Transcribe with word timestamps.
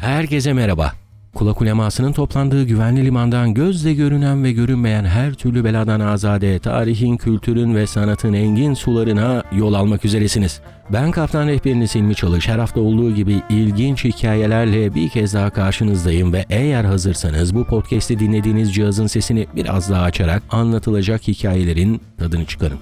Herkese 0.00 0.52
merhaba. 0.52 0.92
Kulak 1.34 1.60
ulemasının 1.60 2.12
toplandığı 2.12 2.64
güvenli 2.64 3.04
limandan 3.04 3.54
gözle 3.54 3.94
görünen 3.94 4.44
ve 4.44 4.52
görünmeyen 4.52 5.04
her 5.04 5.34
türlü 5.34 5.64
beladan 5.64 6.00
azade, 6.00 6.58
tarihin, 6.58 7.16
kültürün 7.16 7.74
ve 7.74 7.86
sanatın 7.86 8.32
engin 8.32 8.74
sularına 8.74 9.42
yol 9.52 9.74
almak 9.74 10.04
üzeresiniz. 10.04 10.60
Ben 10.92 11.10
kaptan 11.10 11.46
rehberiniz 11.46 11.96
İlmi 11.96 12.14
Çalış. 12.14 12.48
Her 12.48 12.58
hafta 12.58 12.80
olduğu 12.80 13.14
gibi 13.14 13.42
ilginç 13.50 14.04
hikayelerle 14.04 14.94
bir 14.94 15.08
kez 15.08 15.34
daha 15.34 15.50
karşınızdayım 15.50 16.32
ve 16.32 16.44
eğer 16.50 16.84
hazırsanız 16.84 17.54
bu 17.54 17.64
podcast'i 17.64 18.18
dinlediğiniz 18.18 18.74
cihazın 18.74 19.06
sesini 19.06 19.46
biraz 19.56 19.90
daha 19.90 20.02
açarak 20.02 20.42
anlatılacak 20.50 21.28
hikayelerin 21.28 22.00
tadını 22.18 22.44
çıkarın. 22.44 22.78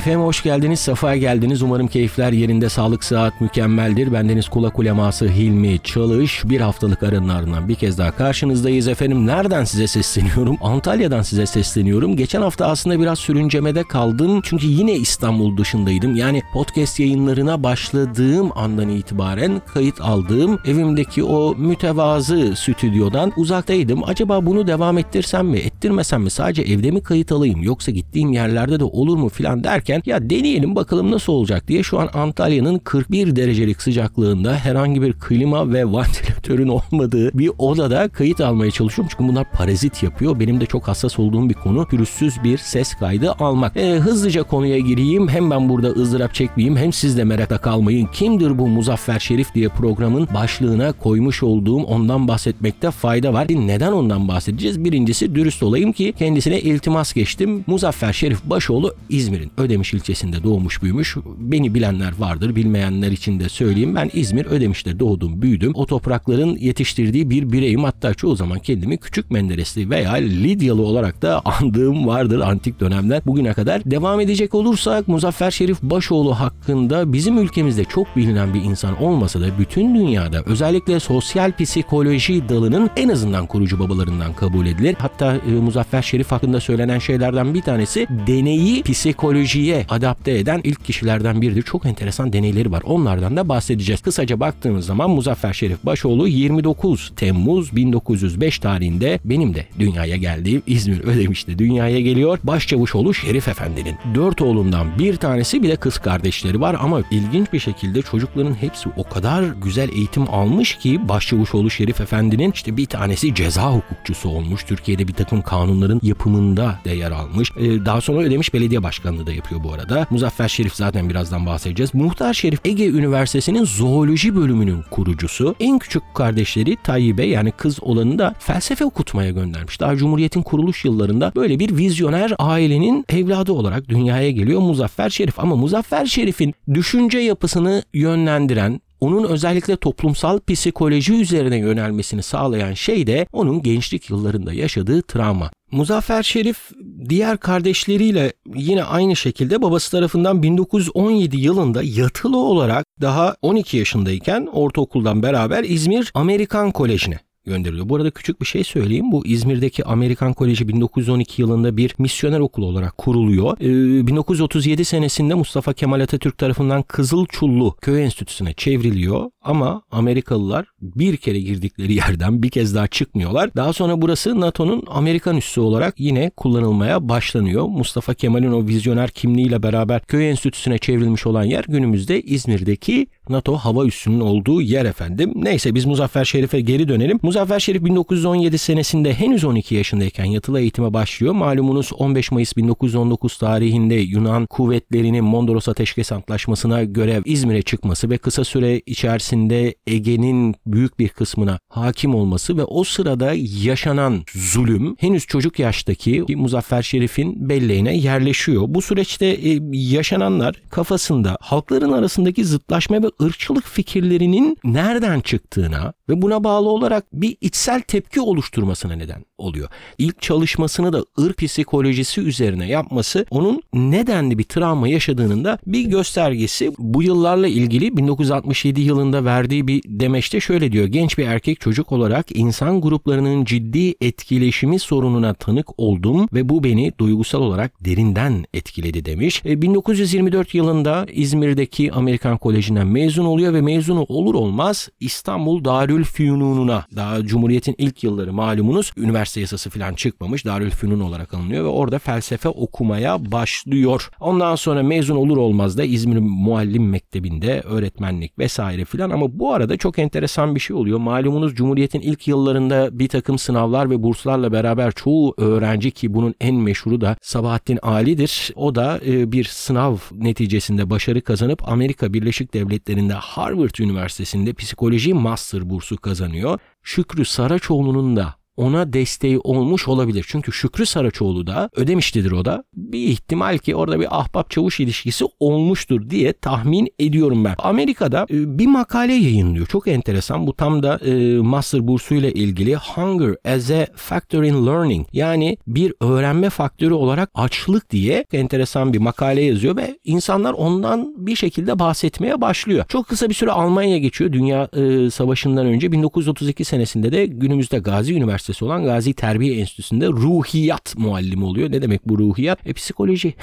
Efendim 0.00 0.20
hoş 0.20 0.42
geldiniz, 0.42 0.80
safa 0.80 1.16
geldiniz. 1.16 1.62
Umarım 1.62 1.88
keyifler 1.88 2.32
yerinde, 2.32 2.68
sağlık, 2.68 3.04
sıhhat 3.04 3.40
mükemmeldir. 3.40 4.12
Bendeniz 4.12 4.48
kulak 4.48 4.78
uleması 4.78 5.28
Hilmi 5.28 5.78
Çalış. 5.84 6.42
Bir 6.44 6.60
haftalık 6.60 7.02
aranın 7.02 7.28
ardından 7.28 7.68
bir 7.68 7.74
kez 7.74 7.98
daha 7.98 8.10
karşınızdayız 8.10 8.88
efendim. 8.88 9.26
Nereden 9.26 9.64
size 9.64 9.86
sesleniyorum? 9.86 10.56
Antalya'dan 10.62 11.22
size 11.22 11.46
sesleniyorum. 11.46 12.16
Geçen 12.16 12.42
hafta 12.42 12.66
aslında 12.66 13.00
biraz 13.00 13.18
sürüncemede 13.18 13.82
kaldım. 13.82 14.40
Çünkü 14.44 14.66
yine 14.66 14.92
İstanbul 14.92 15.56
dışındaydım. 15.56 16.16
Yani 16.16 16.42
podcast 16.52 17.00
yayınlarına 17.00 17.62
başladığım 17.62 18.58
andan 18.58 18.88
itibaren 18.88 19.62
kayıt 19.74 20.00
aldığım 20.00 20.58
evimdeki 20.66 21.24
o 21.24 21.54
mütevazı 21.54 22.56
stüdyodan 22.56 23.32
uzaktaydım. 23.36 24.04
Acaba 24.04 24.46
bunu 24.46 24.66
devam 24.66 24.98
ettirsem 24.98 25.46
mi, 25.46 25.58
ettirmesem 25.58 26.22
mi? 26.22 26.30
Sadece 26.30 26.62
evde 26.62 26.90
mi 26.90 27.02
kayıt 27.02 27.32
alayım 27.32 27.62
yoksa 27.62 27.92
gittiğim 27.92 28.32
yerlerde 28.32 28.80
de 28.80 28.84
olur 28.84 29.16
mu 29.16 29.28
filan 29.28 29.64
der 29.64 29.84
derken 29.90 30.12
ya 30.12 30.30
deneyelim 30.30 30.76
bakalım 30.76 31.10
nasıl 31.10 31.32
olacak 31.32 31.68
diye 31.68 31.82
şu 31.82 31.98
an 31.98 32.08
Antalya'nın 32.14 32.78
41 32.78 33.36
derecelik 33.36 33.82
sıcaklığında 33.82 34.54
herhangi 34.54 35.02
bir 35.02 35.12
klima 35.12 35.72
ve 35.72 35.84
vantilatörün 35.92 36.68
olmadığı 36.68 37.38
bir 37.38 37.50
odada 37.58 38.08
kayıt 38.08 38.40
almaya 38.40 38.70
çalışıyorum. 38.70 39.10
Çünkü 39.10 39.32
bunlar 39.32 39.52
parazit 39.52 40.02
yapıyor. 40.02 40.40
Benim 40.40 40.60
de 40.60 40.66
çok 40.66 40.88
hassas 40.88 41.18
olduğum 41.18 41.48
bir 41.48 41.54
konu 41.54 41.86
pürüzsüz 41.86 42.44
bir 42.44 42.58
ses 42.58 42.94
kaydı 42.94 43.32
almak. 43.32 43.76
E, 43.76 43.94
hızlıca 43.94 44.42
konuya 44.42 44.78
gireyim. 44.78 45.28
Hem 45.28 45.50
ben 45.50 45.68
burada 45.68 45.88
ızdırap 45.88 46.34
çekmeyeyim 46.34 46.76
hem 46.76 46.92
siz 46.92 47.18
de 47.18 47.24
merakla 47.24 47.58
kalmayın. 47.58 48.06
Kimdir 48.06 48.58
bu 48.58 48.68
Muzaffer 48.68 49.18
Şerif 49.18 49.54
diye 49.54 49.68
programın 49.68 50.28
başlığına 50.34 50.92
koymuş 50.92 51.42
olduğum 51.42 51.82
ondan 51.82 52.28
bahsetmekte 52.28 52.90
fayda 52.90 53.32
var. 53.32 53.46
Neden 53.50 53.92
ondan 53.92 54.28
bahsedeceğiz? 54.28 54.84
Birincisi 54.84 55.34
dürüst 55.34 55.62
olayım 55.62 55.92
ki 55.92 56.14
kendisine 56.18 56.60
iltimas 56.60 57.12
geçtim. 57.12 57.64
Muzaffer 57.66 58.12
Şerif 58.12 58.44
Başoğlu 58.44 58.94
İzmir'in 59.08 59.50
Ödemiş 59.80 59.94
ilçesinde 59.94 60.42
doğmuş 60.42 60.82
büyümüş. 60.82 61.16
Beni 61.38 61.74
bilenler 61.74 62.12
vardır, 62.18 62.56
bilmeyenler 62.56 63.10
için 63.12 63.40
de 63.40 63.48
söyleyeyim. 63.48 63.94
Ben 63.94 64.10
İzmir 64.12 64.46
Ödemiş'te 64.46 64.98
doğdum, 64.98 65.42
büyüdüm. 65.42 65.72
O 65.74 65.86
toprakların 65.86 66.56
yetiştirdiği 66.56 67.30
bir 67.30 67.52
bireyim. 67.52 67.84
Hatta 67.84 68.14
çoğu 68.14 68.36
zaman 68.36 68.58
kendimi 68.58 68.98
küçük 68.98 69.30
Menderesli 69.30 69.90
veya 69.90 70.12
Lidyalı 70.12 70.82
olarak 70.82 71.22
da 71.22 71.40
andığım 71.44 72.06
vardır 72.06 72.40
antik 72.40 72.80
dönemden 72.80 73.22
bugüne 73.26 73.52
kadar. 73.52 73.82
Devam 73.84 74.20
edecek 74.20 74.54
olursak 74.54 75.08
Muzaffer 75.08 75.50
Şerif 75.50 75.82
Başoğlu 75.82 76.34
hakkında 76.34 77.12
bizim 77.12 77.38
ülkemizde 77.38 77.84
çok 77.84 78.16
bilinen 78.16 78.54
bir 78.54 78.62
insan 78.62 79.02
olmasa 79.02 79.40
da 79.40 79.58
bütün 79.58 79.94
dünyada 79.94 80.42
özellikle 80.46 81.00
sosyal 81.00 81.52
psikoloji 81.52 82.48
dalının 82.48 82.90
en 82.96 83.08
azından 83.08 83.46
kurucu 83.46 83.78
babalarından 83.78 84.32
kabul 84.32 84.66
edilir. 84.66 84.96
Hatta 84.98 85.36
e, 85.36 85.50
Muzaffer 85.50 86.02
Şerif 86.02 86.32
hakkında 86.32 86.60
söylenen 86.60 86.98
şeylerden 86.98 87.54
bir 87.54 87.62
tanesi 87.62 88.06
deneyi 88.26 88.82
psikoloji 88.82 89.69
teknolojiye 89.70 89.86
adapte 89.88 90.38
eden 90.38 90.60
ilk 90.64 90.84
kişilerden 90.84 91.42
biridir. 91.42 91.62
Çok 91.62 91.86
enteresan 91.86 92.32
deneyleri 92.32 92.72
var. 92.72 92.82
Onlardan 92.84 93.36
da 93.36 93.48
bahsedeceğiz. 93.48 94.02
Kısaca 94.02 94.40
baktığımız 94.40 94.86
zaman 94.86 95.10
Muzaffer 95.10 95.52
Şerif 95.52 95.84
Başoğlu 95.84 96.28
29 96.28 97.12
Temmuz 97.16 97.76
1905 97.76 98.58
tarihinde 98.58 99.20
benim 99.24 99.54
de 99.54 99.66
dünyaya 99.78 100.16
geldiğim 100.16 100.62
İzmir 100.66 101.00
Ödemiş'te 101.00 101.58
dünyaya 101.58 102.00
geliyor. 102.00 102.38
Başçavuşoğlu 102.44 103.14
Şerif 103.14 103.48
Efendi'nin 103.48 103.96
dört 104.14 104.42
oğlundan 104.42 104.98
bir 104.98 105.16
tanesi 105.16 105.62
bir 105.62 105.68
de 105.68 105.76
kız 105.76 105.98
kardeşleri 105.98 106.60
var 106.60 106.76
ama 106.80 107.02
ilginç 107.10 107.52
bir 107.52 107.58
şekilde 107.58 108.02
çocukların 108.02 108.54
hepsi 108.54 108.88
o 108.96 109.08
kadar 109.08 109.44
güzel 109.62 109.88
eğitim 109.88 110.30
almış 110.30 110.78
ki 110.78 111.08
Başçavuşoğlu 111.08 111.70
Şerif 111.70 112.00
Efendi'nin 112.00 112.52
işte 112.52 112.76
bir 112.76 112.86
tanesi 112.86 113.34
ceza 113.34 113.72
hukukçusu 113.72 114.28
olmuş. 114.28 114.64
Türkiye'de 114.64 115.08
bir 115.08 115.12
takım 115.12 115.42
kanunların 115.42 116.00
yapımında 116.02 116.78
da 116.84 116.90
yer 116.90 117.10
almış. 117.10 117.52
Ee, 117.56 117.84
daha 117.84 118.00
sonra 118.00 118.20
Ödemiş 118.20 118.54
Belediye 118.54 118.82
Başkanlığı 118.82 119.26
da 119.26 119.32
yapıyor 119.32 119.59
bu 119.64 119.72
arada. 119.72 120.06
Muzaffer 120.10 120.48
Şerif 120.48 120.74
zaten 120.74 121.10
birazdan 121.10 121.46
bahsedeceğiz. 121.46 121.94
Muhtar 121.94 122.34
Şerif 122.34 122.60
Ege 122.64 122.86
Üniversitesi'nin 122.88 123.64
zooloji 123.64 124.36
bölümünün 124.36 124.82
kurucusu. 124.90 125.54
En 125.60 125.78
küçük 125.78 126.02
kardeşleri 126.14 126.76
Tayyip'e 126.76 127.24
yani 127.24 127.50
kız 127.52 127.82
olanı 127.82 128.18
da 128.18 128.34
felsefe 128.38 128.84
okutmaya 128.84 129.30
göndermiş. 129.30 129.80
Daha 129.80 129.96
Cumhuriyet'in 129.96 130.42
kuruluş 130.42 130.84
yıllarında 130.84 131.32
böyle 131.36 131.58
bir 131.58 131.76
vizyoner 131.76 132.32
ailenin 132.38 133.04
evladı 133.08 133.52
olarak 133.52 133.88
dünyaya 133.88 134.30
geliyor 134.30 134.60
Muzaffer 134.60 135.10
Şerif. 135.10 135.40
Ama 135.40 135.56
Muzaffer 135.56 136.06
Şerif'in 136.06 136.54
düşünce 136.74 137.18
yapısını 137.18 137.82
yönlendiren, 137.94 138.80
onun 139.00 139.24
özellikle 139.24 139.76
toplumsal 139.76 140.40
psikoloji 140.40 141.14
üzerine 141.14 141.56
yönelmesini 141.56 142.22
sağlayan 142.22 142.74
şey 142.74 143.06
de 143.06 143.26
onun 143.32 143.62
gençlik 143.62 144.10
yıllarında 144.10 144.52
yaşadığı 144.52 145.02
travma. 145.02 145.50
Muzaffer 145.72 146.22
Şerif 146.22 146.70
diğer 147.08 147.38
kardeşleriyle 147.38 148.32
yine 148.54 148.84
aynı 148.84 149.16
şekilde 149.16 149.62
babası 149.62 149.90
tarafından 149.90 150.42
1917 150.42 151.36
yılında 151.40 151.82
yatılı 151.82 152.38
olarak 152.38 152.86
daha 153.00 153.36
12 153.42 153.76
yaşındayken 153.76 154.48
ortaokuldan 154.52 155.22
beraber 155.22 155.64
İzmir 155.64 156.10
Amerikan 156.14 156.70
Koleji'ne 156.70 157.18
gönderiliyor. 157.50 157.88
Bu 157.88 157.96
arada 157.96 158.10
küçük 158.10 158.40
bir 158.40 158.46
şey 158.46 158.64
söyleyeyim. 158.64 159.12
Bu 159.12 159.26
İzmir'deki 159.26 159.84
Amerikan 159.84 160.32
Koleji 160.32 160.68
1912 160.68 161.42
yılında 161.42 161.76
bir 161.76 161.94
misyoner 161.98 162.40
okulu 162.40 162.66
olarak 162.66 162.98
kuruluyor. 162.98 163.56
Ee, 163.60 164.06
1937 164.06 164.84
senesinde 164.84 165.34
Mustafa 165.34 165.72
Kemal 165.72 166.00
Atatürk 166.00 166.38
tarafından 166.38 166.82
Kızılçullu 166.82 167.76
Köy 167.80 168.04
Enstitüsü'ne 168.04 168.52
çevriliyor 168.52 169.30
ama 169.42 169.82
Amerikalılar 169.90 170.66
bir 170.82 171.16
kere 171.16 171.40
girdikleri 171.40 171.94
yerden 172.02 172.42
bir 172.42 172.50
kez 172.50 172.74
daha 172.74 172.86
çıkmıyorlar. 172.86 173.54
Daha 173.56 173.72
sonra 173.72 174.02
burası 174.02 174.40
NATO'nun 174.40 174.84
Amerikan 174.86 175.36
üssü 175.36 175.60
olarak 175.60 176.00
yine 176.00 176.30
kullanılmaya 176.36 177.08
başlanıyor. 177.08 177.66
Mustafa 177.66 178.14
Kemal'in 178.14 178.52
o 178.52 178.66
vizyoner 178.66 179.10
kimliğiyle 179.10 179.62
beraber 179.62 180.00
Köy 180.00 180.30
Enstitüsü'ne 180.30 180.78
çevrilmiş 180.78 181.26
olan 181.26 181.44
yer 181.44 181.64
günümüzde 181.68 182.22
İzmir'deki 182.22 183.06
NATO 183.28 183.56
hava 183.56 183.86
üssünün 183.86 184.20
olduğu 184.20 184.62
yer 184.62 184.84
efendim. 184.84 185.32
Neyse 185.36 185.74
biz 185.74 185.84
Muzaffer 185.86 186.24
Şerif'e 186.24 186.60
geri 186.60 186.88
dönelim. 186.88 187.18
Muzaffer 187.22 187.60
Şerif 187.60 187.84
1917 187.84 188.58
senesinde 188.58 189.14
henüz 189.14 189.44
12 189.44 189.74
yaşındayken 189.74 190.24
yatılı 190.24 190.60
eğitime 190.60 190.94
başlıyor. 190.94 191.32
Malumunuz 191.32 191.92
15 191.92 192.30
Mayıs 192.30 192.56
1919 192.56 193.38
tarihinde 193.38 193.94
Yunan 193.94 194.46
kuvvetlerinin 194.46 195.24
Mondros 195.24 195.68
Ateşkes 195.68 196.12
Antlaşması'na 196.12 196.84
göre 196.84 197.22
İzmir'e 197.24 197.62
çıkması 197.62 198.10
ve 198.10 198.18
kısa 198.18 198.44
süre 198.44 198.80
içerisinde 198.86 199.74
Ege'nin 199.86 200.54
büyük 200.66 200.98
bir 200.98 201.08
kısmına 201.08 201.58
hakim 201.68 202.14
olması 202.14 202.56
ve 202.56 202.64
o 202.64 202.84
sırada 202.84 203.32
yaşanan 203.64 204.22
zulüm 204.34 204.96
henüz 204.98 205.26
çocuk 205.26 205.58
yaştaki 205.58 206.24
Muzaffer 206.36 206.82
Şerif'in 206.82 207.48
belleğine 207.48 207.96
yerleşiyor. 207.96 208.62
Bu 208.68 208.82
süreçte 208.82 209.26
e, 209.26 209.60
yaşananlar 209.72 210.62
kafasında 210.70 211.36
halkların 211.40 211.92
arasındaki 211.92 212.44
zıtlaşma 212.44 213.02
ve 213.02 213.06
ırkçılık 213.22 213.66
fikirlerinin 213.66 214.56
nereden 214.64 215.20
çıktığına 215.20 215.92
ve 216.08 216.22
buna 216.22 216.44
bağlı 216.44 216.68
olarak 216.68 217.04
bir 217.12 217.36
içsel 217.40 217.80
tepki 217.80 218.20
oluşturmasına 218.20 218.92
neden 218.92 219.24
oluyor. 219.38 219.68
İlk 219.98 220.22
çalışmasını 220.22 220.92
da 220.92 221.04
ırk 221.20 221.40
psikolojisi 221.40 222.20
üzerine 222.20 222.68
yapması 222.68 223.26
onun 223.30 223.62
nedenli 223.72 224.38
bir 224.38 224.44
travma 224.44 224.88
yaşadığının 224.88 225.44
da 225.44 225.58
bir 225.66 225.84
göstergesi. 225.84 226.72
Bu 226.78 227.02
yıllarla 227.02 227.48
ilgili 227.48 227.96
1967 227.96 228.80
yılında 228.80 229.24
verdiği 229.24 229.68
bir 229.68 229.82
demeçte 229.86 230.40
şöyle 230.40 230.72
diyor. 230.72 230.86
Genç 230.86 231.18
bir 231.18 231.26
erkek 231.26 231.60
çocuk 231.60 231.92
olarak 231.92 232.26
insan 232.36 232.80
gruplarının 232.80 233.44
ciddi 233.44 233.94
etkileşimi 234.00 234.78
sorununa 234.78 235.34
tanık 235.34 235.80
oldum 235.80 236.28
ve 236.32 236.48
bu 236.48 236.64
beni 236.64 236.92
duygusal 236.98 237.40
olarak 237.42 237.84
derinden 237.84 238.44
etkiledi 238.54 239.04
demiş. 239.04 239.44
1924 239.44 240.54
e, 240.54 240.58
yılında 240.58 241.06
İzmir'deki 241.12 241.92
Amerikan 241.92 242.38
Koleji'nden 242.38 242.86
mezun 243.00 243.24
oluyor 243.24 243.54
ve 243.54 243.60
mezunu 243.60 244.06
olur 244.08 244.34
olmaz 244.34 244.88
İstanbul 245.00 245.64
Darülfünun'una 245.64 246.84
daha 246.96 247.22
Cumhuriyet'in 247.22 247.74
ilk 247.78 248.04
yılları 248.04 248.32
malumunuz 248.32 248.92
üniversite 248.96 249.40
yasası 249.40 249.70
falan 249.70 249.94
çıkmamış 249.94 250.44
Darülfünun 250.44 251.00
olarak 251.00 251.34
alınıyor 251.34 251.64
ve 251.64 251.68
orada 251.68 251.98
felsefe 251.98 252.48
okumaya 252.48 253.32
başlıyor. 253.32 254.10
Ondan 254.20 254.54
sonra 254.54 254.82
mezun 254.82 255.16
olur 255.16 255.36
olmaz 255.36 255.78
da 255.78 255.84
İzmir 255.84 256.18
Muallim 256.18 256.88
Mektebi'nde 256.88 257.60
öğretmenlik 257.60 258.38
vesaire 258.38 258.84
filan 258.84 259.10
ama 259.10 259.38
bu 259.38 259.52
arada 259.52 259.76
çok 259.76 259.98
enteresan 259.98 260.54
bir 260.54 260.60
şey 260.60 260.76
oluyor. 260.76 260.98
Malumunuz 260.98 261.54
Cumhuriyet'in 261.54 262.00
ilk 262.00 262.28
yıllarında 262.28 262.98
bir 262.98 263.08
takım 263.08 263.38
sınavlar 263.38 263.90
ve 263.90 264.02
burslarla 264.02 264.52
beraber 264.52 264.92
çoğu 264.92 265.34
öğrenci 265.36 265.90
ki 265.90 266.14
bunun 266.14 266.34
en 266.40 266.54
meşhuru 266.54 267.00
da 267.00 267.16
Sabahattin 267.22 267.78
Ali'dir. 267.82 268.52
O 268.56 268.74
da 268.74 269.00
e, 269.06 269.32
bir 269.32 269.44
sınav 269.44 269.96
neticesinde 270.12 270.90
başarı 270.90 271.20
kazanıp 271.20 271.68
Amerika 271.68 272.12
Birleşik 272.12 272.54
Devletleri'nde 272.90 273.14
Harvard 273.14 273.74
Üniversitesi'nde 273.80 274.52
psikoloji 274.52 275.14
master 275.14 275.70
bursu 275.70 275.96
kazanıyor. 275.96 276.58
Şükrü 276.82 277.24
Saraçoğlu'nun 277.24 278.16
da 278.16 278.34
ona 278.56 278.92
desteği 278.92 279.38
olmuş 279.38 279.88
olabilir. 279.88 280.26
Çünkü 280.28 280.52
Şükrü 280.52 280.86
Saraçoğlu 280.86 281.46
da 281.46 281.70
ödemiştidir 281.76 282.32
o 282.32 282.44
da. 282.44 282.64
Bir 282.76 282.98
ihtimal 282.98 283.58
ki 283.58 283.74
orada 283.76 284.00
bir 284.00 284.20
ahbap 284.20 284.50
çavuş 284.50 284.80
ilişkisi 284.80 285.24
olmuştur 285.40 286.10
diye 286.10 286.32
tahmin 286.32 286.88
ediyorum 286.98 287.44
ben. 287.44 287.54
Amerika'da 287.58 288.26
e, 288.30 288.58
bir 288.58 288.66
makale 288.66 289.12
yayınlıyor. 289.12 289.66
Çok 289.66 289.88
enteresan. 289.88 290.46
Bu 290.46 290.56
tam 290.56 290.82
da 290.82 290.98
e, 290.98 291.36
master 291.36 291.88
bursuyla 291.88 292.30
ilgili 292.30 292.76
Hunger 292.76 293.36
as 293.54 293.70
a 293.70 293.86
Factor 293.96 294.42
in 294.42 294.66
Learning 294.66 295.06
yani 295.12 295.56
bir 295.66 295.94
öğrenme 296.00 296.50
faktörü 296.50 296.94
olarak 296.94 297.30
açlık 297.34 297.90
diye 297.90 298.24
enteresan 298.32 298.92
bir 298.92 298.98
makale 298.98 299.42
yazıyor 299.42 299.76
ve 299.76 299.98
insanlar 300.04 300.52
ondan 300.52 301.14
bir 301.26 301.36
şekilde 301.36 301.78
bahsetmeye 301.78 302.40
başlıyor. 302.40 302.84
Çok 302.88 303.08
kısa 303.08 303.28
bir 303.28 303.34
süre 303.34 303.50
Almanya 303.50 303.98
geçiyor. 303.98 304.32
Dünya 304.32 304.68
e, 304.76 305.10
Savaşı'ndan 305.10 305.66
önce 305.66 305.92
1932 305.92 306.64
senesinde 306.64 307.12
de 307.12 307.26
günümüzde 307.26 307.78
Gazi 307.78 308.14
Üniversitesi 308.14 308.39
Üniversitesi 308.40 308.64
olan 308.64 308.84
Gazi 308.84 309.14
Terbiye 309.14 309.56
Enstitüsü'nde 309.56 310.08
ruhiyat 310.08 310.98
muallimi 310.98 311.44
oluyor. 311.44 311.72
Ne 311.72 311.82
demek 311.82 312.08
bu 312.08 312.18
ruhiyat? 312.18 312.66
E 312.66 312.72
psikoloji. 312.72 313.34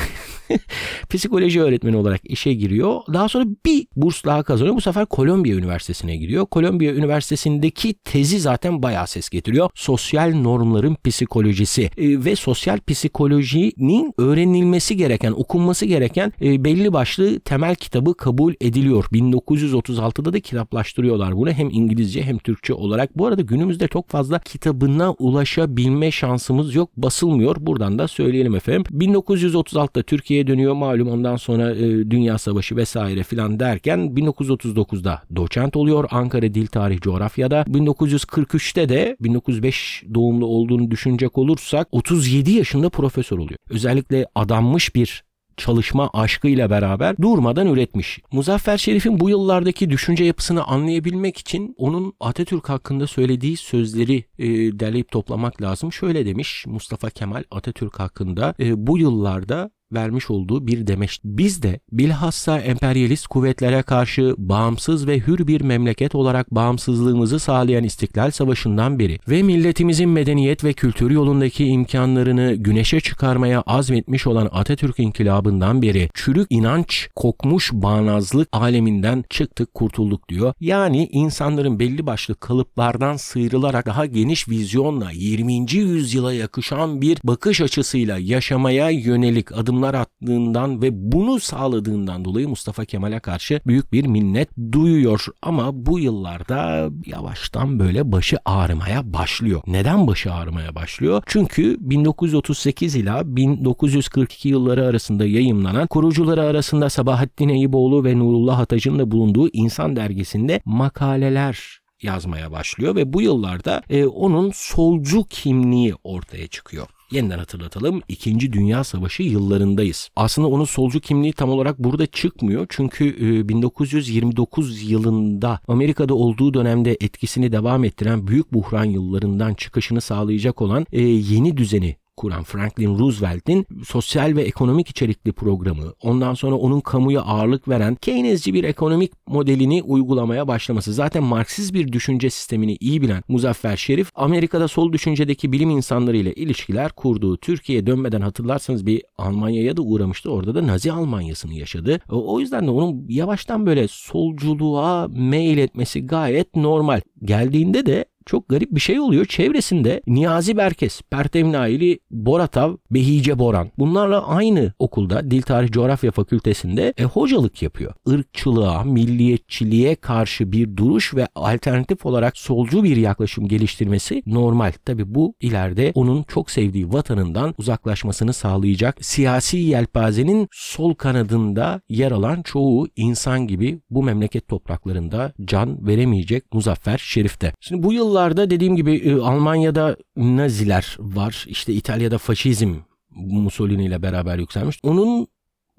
psikoloji 1.09 1.61
öğretmeni 1.61 1.97
olarak 1.97 2.21
işe 2.23 2.53
giriyor. 2.53 3.01
Daha 3.13 3.29
sonra 3.29 3.45
bir 3.65 3.87
burs 3.95 4.25
daha 4.25 4.43
kazanıyor. 4.43 4.75
Bu 4.75 4.81
sefer 4.81 5.05
Kolombiya 5.05 5.55
Üniversitesi'ne 5.55 6.17
gidiyor. 6.17 6.45
Kolombiya 6.45 6.93
Üniversitesi'ndeki 6.93 7.93
tezi 7.93 8.39
zaten 8.39 8.83
bayağı 8.83 9.07
ses 9.07 9.29
getiriyor. 9.29 9.69
Sosyal 9.75 10.35
normların 10.35 10.97
psikolojisi 11.07 11.83
e, 11.83 12.25
ve 12.25 12.35
sosyal 12.35 12.79
psikolojinin 12.87 14.13
öğrenilmesi 14.17 14.97
gereken, 14.97 15.31
okunması 15.31 15.85
gereken 15.85 16.33
e, 16.41 16.63
belli 16.63 16.93
başlı 16.93 17.39
temel 17.39 17.75
kitabı 17.75 18.13
kabul 18.17 18.53
ediliyor. 18.61 19.05
1936'da 19.05 20.33
da 20.33 20.39
kitaplaştırıyorlar 20.39 21.37
bunu 21.37 21.51
hem 21.51 21.69
İngilizce 21.69 22.23
hem 22.23 22.37
Türkçe 22.37 22.73
olarak. 22.73 23.17
Bu 23.17 23.27
arada 23.27 23.41
günümüzde 23.41 23.87
çok 23.87 24.09
fazla 24.09 24.39
kitabın 24.39 24.86
kitabına 24.87 25.11
ulaşabilme 25.11 26.11
şansımız 26.11 26.75
yok. 26.75 26.89
Basılmıyor. 26.97 27.55
Buradan 27.59 27.99
da 27.99 28.07
söyleyelim 28.07 28.55
efendim. 28.55 28.83
1936'da 28.91 30.03
Türkiye'ye 30.03 30.47
dönüyor. 30.47 30.73
Malum 30.73 31.07
ondan 31.07 31.35
sonra 31.35 31.75
e, 31.75 32.11
Dünya 32.11 32.37
Savaşı 32.37 32.75
vesaire 32.75 33.23
filan 33.23 33.59
derken 33.59 33.99
1939'da 33.99 35.21
doçent 35.35 35.75
oluyor. 35.75 36.07
Ankara 36.11 36.53
Dil 36.53 36.67
Tarih 36.67 36.99
Coğrafya'da. 37.01 37.61
1943'te 37.61 38.89
de 38.89 39.17
1905 39.21 40.03
doğumlu 40.13 40.45
olduğunu 40.45 40.91
düşünecek 40.91 41.37
olursak 41.37 41.87
37 41.91 42.51
yaşında 42.51 42.89
profesör 42.89 43.37
oluyor. 43.37 43.59
Özellikle 43.69 44.25
adanmış 44.35 44.95
bir 44.95 45.26
çalışma 45.57 46.09
aşkıyla 46.13 46.69
beraber 46.69 47.17
durmadan 47.17 47.67
üretmiş. 47.67 48.19
Muzaffer 48.31 48.77
Şerif'in 48.77 49.19
bu 49.19 49.29
yıllardaki 49.29 49.89
düşünce 49.89 50.23
yapısını 50.23 50.63
anlayabilmek 50.63 51.37
için 51.37 51.75
onun 51.77 52.13
Atatürk 52.19 52.69
hakkında 52.69 53.07
söylediği 53.07 53.57
sözleri 53.57 54.25
e, 54.39 54.47
derleyip 54.79 55.11
toplamak 55.11 55.61
lazım. 55.61 55.93
Şöyle 55.93 56.25
demiş 56.25 56.65
Mustafa 56.67 57.09
Kemal 57.09 57.43
Atatürk 57.51 57.99
hakkında 57.99 58.55
e, 58.59 58.87
bu 58.87 58.97
yıllarda 58.97 59.71
vermiş 59.93 60.29
olduğu 60.31 60.67
bir 60.67 60.87
demeç. 60.87 61.19
Biz 61.23 61.63
de 61.63 61.79
bilhassa 61.91 62.59
emperyalist 62.59 63.27
kuvvetlere 63.27 63.81
karşı 63.81 64.35
bağımsız 64.37 65.07
ve 65.07 65.19
hür 65.19 65.47
bir 65.47 65.61
memleket 65.61 66.15
olarak 66.15 66.51
bağımsızlığımızı 66.51 67.39
sağlayan 67.39 67.83
İstiklal 67.83 68.31
Savaşı'ndan 68.31 68.99
beri 68.99 69.19
ve 69.29 69.43
milletimizin 69.43 70.09
medeniyet 70.09 70.63
ve 70.63 70.73
kültür 70.73 71.11
yolundaki 71.11 71.65
imkanlarını 71.65 72.53
güneşe 72.53 72.99
çıkarmaya 72.99 73.61
azmetmiş 73.61 74.27
olan 74.27 74.49
Atatürk 74.51 74.99
inkılabından 74.99 75.81
beri 75.81 76.09
çürük 76.13 76.47
inanç 76.49 77.09
kokmuş 77.15 77.73
bağnazlık 77.73 78.47
aleminden 78.51 79.23
çıktık 79.29 79.73
kurtulduk 79.73 80.29
diyor. 80.29 80.53
Yani 80.59 81.09
insanların 81.11 81.79
belli 81.79 82.05
başlı 82.05 82.35
kalıplardan 82.35 83.17
sıyrılarak 83.17 83.85
daha 83.85 84.05
geniş 84.05 84.49
vizyonla 84.49 85.11
20. 85.11 85.73
yüzyıla 85.73 86.33
yakışan 86.33 87.01
bir 87.01 87.17
bakış 87.23 87.61
açısıyla 87.61 88.17
yaşamaya 88.17 88.89
yönelik 88.89 89.51
adım 89.51 89.76
adımlar 89.77 89.93
attığından 89.93 90.81
ve 90.81 90.89
bunu 91.11 91.39
sağladığından 91.39 92.25
dolayı 92.25 92.49
Mustafa 92.49 92.85
Kemal'e 92.85 93.19
karşı 93.19 93.61
büyük 93.67 93.93
bir 93.93 94.05
minnet 94.05 94.49
duyuyor. 94.71 95.25
Ama 95.41 95.85
bu 95.85 95.99
yıllarda 95.99 96.89
yavaştan 97.05 97.79
böyle 97.79 98.11
başı 98.11 98.37
ağrımaya 98.45 99.13
başlıyor. 99.13 99.61
Neden 99.67 100.07
başı 100.07 100.33
ağrımaya 100.33 100.75
başlıyor? 100.75 101.23
Çünkü 101.25 101.77
1938 101.79 102.95
ila 102.95 103.35
1942 103.35 104.49
yılları 104.49 104.85
arasında 104.85 105.25
yayımlanan 105.25 105.87
kurucuları 105.87 106.41
arasında 106.41 106.89
Sabahattin 106.89 107.49
Eyüboğlu 107.49 108.03
ve 108.03 108.19
Nurullah 108.19 108.59
Atac'ın 108.59 108.99
da 108.99 109.11
bulunduğu 109.11 109.49
İnsan 109.53 109.95
dergisinde 109.95 110.61
makaleler 110.65 111.79
yazmaya 112.01 112.51
başlıyor 112.51 112.95
ve 112.95 113.13
bu 113.13 113.21
yıllarda 113.21 113.81
e, 113.89 114.05
onun 114.05 114.51
solcu 114.53 115.23
kimliği 115.29 115.93
ortaya 116.03 116.47
çıkıyor. 116.47 116.87
Yeniden 117.11 117.37
hatırlatalım. 117.37 118.01
İkinci 118.07 118.53
Dünya 118.53 118.83
Savaşı 118.83 119.23
yıllarındayız. 119.23 120.09
Aslında 120.15 120.47
onun 120.47 120.65
solcu 120.65 120.99
kimliği 120.99 121.33
tam 121.33 121.49
olarak 121.49 121.79
burada 121.79 122.05
çıkmıyor. 122.05 122.65
Çünkü 122.69 123.17
1929 123.49 124.81
e, 124.83 124.85
yılında 124.85 125.59
Amerika'da 125.67 126.13
olduğu 126.15 126.53
dönemde 126.53 126.97
etkisini 127.01 127.51
devam 127.51 127.83
ettiren 127.83 128.27
büyük 128.27 128.53
buhran 128.53 128.85
yıllarından 128.85 129.53
çıkışını 129.53 130.01
sağlayacak 130.01 130.61
olan 130.61 130.85
e, 130.91 131.01
yeni 131.01 131.57
düzeni 131.57 131.95
kuran 132.17 132.43
Franklin 132.43 132.99
Roosevelt'in 132.99 133.65
sosyal 133.85 134.35
ve 134.35 134.41
ekonomik 134.41 134.89
içerikli 134.89 135.31
programı, 135.31 135.93
ondan 136.01 136.33
sonra 136.33 136.55
onun 136.55 136.79
kamuya 136.79 137.21
ağırlık 137.21 137.67
veren 137.67 137.95
Keynesci 137.95 138.53
bir 138.53 138.63
ekonomik 138.63 139.11
modelini 139.27 139.83
uygulamaya 139.83 140.47
başlaması. 140.47 140.93
Zaten 140.93 141.23
Marksist 141.23 141.73
bir 141.73 141.91
düşünce 141.91 142.29
sistemini 142.29 142.77
iyi 142.79 143.01
bilen 143.01 143.23
Muzaffer 143.27 143.77
Şerif, 143.77 144.11
Amerika'da 144.15 144.67
sol 144.67 144.93
düşüncedeki 144.93 145.51
bilim 145.51 145.69
insanları 145.69 146.17
ile 146.17 146.33
ilişkiler 146.33 146.91
kurduğu 146.91 147.37
Türkiye'ye 147.37 147.87
dönmeden 147.87 148.21
hatırlarsanız 148.21 148.85
bir 148.85 149.01
Almanya'ya 149.17 149.77
da 149.77 149.81
uğramıştı. 149.81 150.31
Orada 150.31 150.55
da 150.55 150.67
Nazi 150.67 150.91
Almanyası'nı 150.91 151.53
yaşadı. 151.53 151.99
O 152.09 152.39
yüzden 152.39 152.67
de 152.67 152.71
onun 152.71 153.05
yavaştan 153.09 153.65
böyle 153.65 153.87
solculuğa 153.87 155.07
meyil 155.07 155.57
etmesi 155.57 156.05
gayet 156.05 156.55
normal. 156.55 157.01
Geldiğinde 157.23 157.85
de 157.85 158.05
çok 158.27 158.49
garip 158.49 158.71
bir 158.71 158.79
şey 158.79 158.99
oluyor. 158.99 159.25
Çevresinde 159.25 160.01
Niyazi 160.07 160.57
Berkes, 160.57 161.01
Pertev 161.01 161.51
Naili, 161.51 161.99
Boratav, 162.11 162.75
Behice 162.91 163.39
Boran 163.39 163.71
bunlarla 163.77 164.27
aynı 164.27 164.73
okulda 164.79 165.31
Dil 165.31 165.41
Tarih 165.41 165.71
Coğrafya 165.71 166.11
Fakültesinde 166.11 166.93
e, 166.97 167.03
hocalık 167.03 167.61
yapıyor. 167.61 167.93
Irkçılığa, 168.07 168.83
milliyetçiliğe 168.83 169.95
karşı 169.95 170.51
bir 170.51 170.77
duruş 170.77 171.15
ve 171.15 171.27
alternatif 171.35 172.05
olarak 172.05 172.37
solcu 172.37 172.83
bir 172.83 172.97
yaklaşım 172.97 173.47
geliştirmesi 173.47 174.23
normal. 174.25 174.71
Tabi 174.85 175.15
bu 175.15 175.33
ileride 175.41 175.91
onun 175.95 176.23
çok 176.23 176.51
sevdiği 176.51 176.93
vatanından 176.93 177.53
uzaklaşmasını 177.57 178.33
sağlayacak 178.33 179.05
siyasi 179.05 179.57
yelpazenin 179.57 180.47
sol 180.51 180.93
kanadında 180.93 181.81
yer 181.89 182.11
alan 182.11 182.41
çoğu 182.41 182.87
insan 182.95 183.47
gibi 183.47 183.79
bu 183.89 184.03
memleket 184.03 184.47
topraklarında 184.47 185.33
can 185.45 185.87
veremeyecek 185.87 186.53
Muzaffer 186.53 186.97
Şerif'te. 186.97 187.53
Şimdi 187.61 187.83
bu 187.83 187.93
yıllar 187.93 188.16
yıllarda 188.17 188.49
dediğim 188.49 188.75
gibi 188.75 188.95
e, 188.95 189.13
Almanya'da 189.13 189.97
Naziler 190.15 190.97
var. 190.99 191.45
İşte 191.47 191.73
İtalya'da 191.73 192.17
faşizm 192.17 192.75
Mussolini 193.15 193.85
ile 193.85 194.01
beraber 194.01 194.39
yükselmiş. 194.39 194.79
Onun 194.83 195.27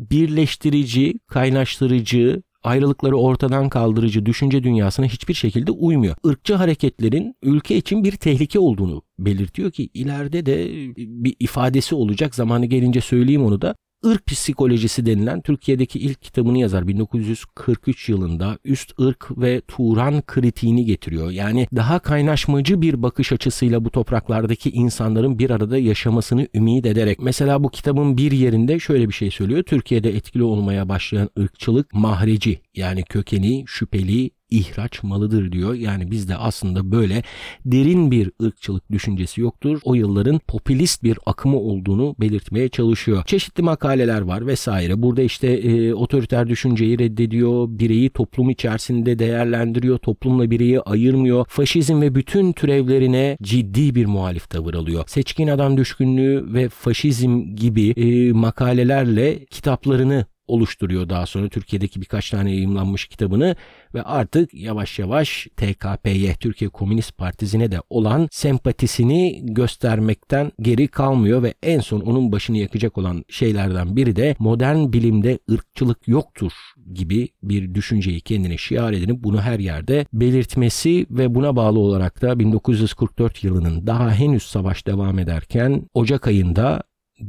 birleştirici, 0.00 1.18
kaynaştırıcı, 1.26 2.42
ayrılıkları 2.62 3.16
ortadan 3.16 3.68
kaldırıcı 3.68 4.26
düşünce 4.26 4.62
dünyasına 4.62 5.07
hiçbir 5.07 5.35
şekilde 5.35 5.71
uymuyor. 5.71 6.16
Irkçı 6.25 6.54
hareketlerin 6.54 7.35
ülke 7.42 7.76
için 7.76 8.04
bir 8.04 8.12
tehlike 8.12 8.59
olduğunu 8.59 9.02
belirtiyor 9.18 9.71
ki 9.71 9.90
ileride 9.95 10.47
de 10.47 10.68
bir 10.97 11.37
ifadesi 11.40 11.95
olacak. 11.95 12.35
Zamanı 12.35 12.66
gelince 12.66 13.00
söyleyeyim 13.00 13.45
onu 13.45 13.61
da. 13.62 13.75
Irk 14.06 14.26
psikolojisi 14.26 15.06
denilen 15.06 15.40
Türkiye'deki 15.40 15.98
ilk 15.98 16.22
kitabını 16.22 16.58
yazar 16.58 16.88
1943 16.88 18.08
yılında 18.08 18.58
üst 18.64 19.00
ırk 19.00 19.38
ve 19.38 19.60
Turan 19.60 20.22
kritiğini 20.22 20.84
getiriyor. 20.84 21.30
Yani 21.30 21.68
daha 21.76 21.98
kaynaşmacı 21.98 22.82
bir 22.82 23.02
bakış 23.02 23.32
açısıyla 23.32 23.84
bu 23.84 23.90
topraklardaki 23.90 24.70
insanların 24.70 25.38
bir 25.38 25.50
arada 25.50 25.78
yaşamasını 25.78 26.48
ümit 26.54 26.86
ederek. 26.86 27.18
Mesela 27.20 27.62
bu 27.62 27.70
kitabın 27.70 28.16
bir 28.16 28.32
yerinde 28.32 28.78
şöyle 28.78 29.08
bir 29.08 29.14
şey 29.14 29.30
söylüyor. 29.30 29.62
Türkiye'de 29.62 30.16
etkili 30.16 30.42
olmaya 30.42 30.88
başlayan 30.88 31.30
ırkçılık 31.38 31.94
mahreci 31.94 32.60
yani 32.74 33.02
kökeni 33.02 33.64
şüpheli 33.66 34.30
ihraç 34.50 35.02
malıdır 35.02 35.52
diyor. 35.52 35.74
Yani 35.74 36.10
bizde 36.10 36.36
aslında 36.36 36.90
böyle 36.92 37.22
derin 37.64 38.10
bir 38.10 38.30
ırkçılık 38.42 38.92
düşüncesi 38.92 39.40
yoktur. 39.40 39.80
O 39.84 39.94
yılların 39.94 40.38
popülist 40.38 41.02
bir 41.02 41.18
akımı 41.26 41.58
olduğunu 41.58 42.14
belirtmeye 42.20 42.68
çalışıyor. 42.68 43.22
Çeşitli 43.26 43.62
makaleler 43.62 44.20
var 44.20 44.46
vesaire. 44.46 45.02
Burada 45.02 45.22
işte 45.22 45.46
e, 45.46 45.94
otoriter 45.94 46.48
düşünceyi 46.48 46.98
reddediyor. 46.98 47.66
Bireyi 47.68 48.10
toplum 48.10 48.50
içerisinde 48.50 49.18
değerlendiriyor. 49.18 49.98
Toplumla 49.98 50.50
bireyi 50.50 50.80
ayırmıyor. 50.80 51.46
Faşizm 51.48 52.00
ve 52.00 52.14
bütün 52.14 52.52
türevlerine 52.52 53.36
ciddi 53.42 53.94
bir 53.94 54.06
muhalif 54.06 54.50
tavır 54.50 54.74
alıyor. 54.74 55.04
Seçkin 55.06 55.48
adam 55.48 55.76
düşkünlüğü 55.76 56.54
ve 56.54 56.68
faşizm 56.68 57.56
gibi 57.56 57.88
e, 57.90 58.32
makalelerle 58.32 59.44
kitaplarını 59.44 60.26
oluşturuyor 60.48 61.08
daha 61.08 61.26
sonra. 61.26 61.48
Türkiye'deki 61.48 62.00
birkaç 62.00 62.30
tane 62.30 62.50
yayımlanmış 62.50 63.06
kitabını 63.06 63.56
ve 63.94 64.02
artık 64.02 64.54
yavaş 64.54 64.98
yavaş 64.98 65.48
TKP'ye 65.56 66.34
Türkiye 66.34 66.70
Komünist 66.70 67.18
Partisi'ne 67.18 67.72
de 67.72 67.80
olan 67.90 68.28
sempatisini 68.32 69.40
göstermekten 69.42 70.52
geri 70.60 70.88
kalmıyor 70.88 71.42
ve 71.42 71.54
en 71.62 71.80
son 71.80 72.00
onun 72.00 72.32
başını 72.32 72.58
yakacak 72.58 72.98
olan 72.98 73.24
şeylerden 73.28 73.96
biri 73.96 74.16
de 74.16 74.36
modern 74.38 74.92
bilimde 74.92 75.38
ırkçılık 75.50 76.08
yoktur 76.08 76.52
gibi 76.94 77.28
bir 77.42 77.74
düşünceyi 77.74 78.20
kendine 78.20 78.56
şiar 78.56 78.92
edinip 78.92 79.24
bunu 79.24 79.40
her 79.40 79.58
yerde 79.58 80.06
belirtmesi 80.12 81.06
ve 81.10 81.34
buna 81.34 81.56
bağlı 81.56 81.78
olarak 81.78 82.22
da 82.22 82.38
1944 82.38 83.44
yılının 83.44 83.86
daha 83.86 84.12
henüz 84.12 84.42
savaş 84.42 84.86
devam 84.86 85.18
ederken 85.18 85.82
Ocak 85.94 86.26
ayında 86.26 86.82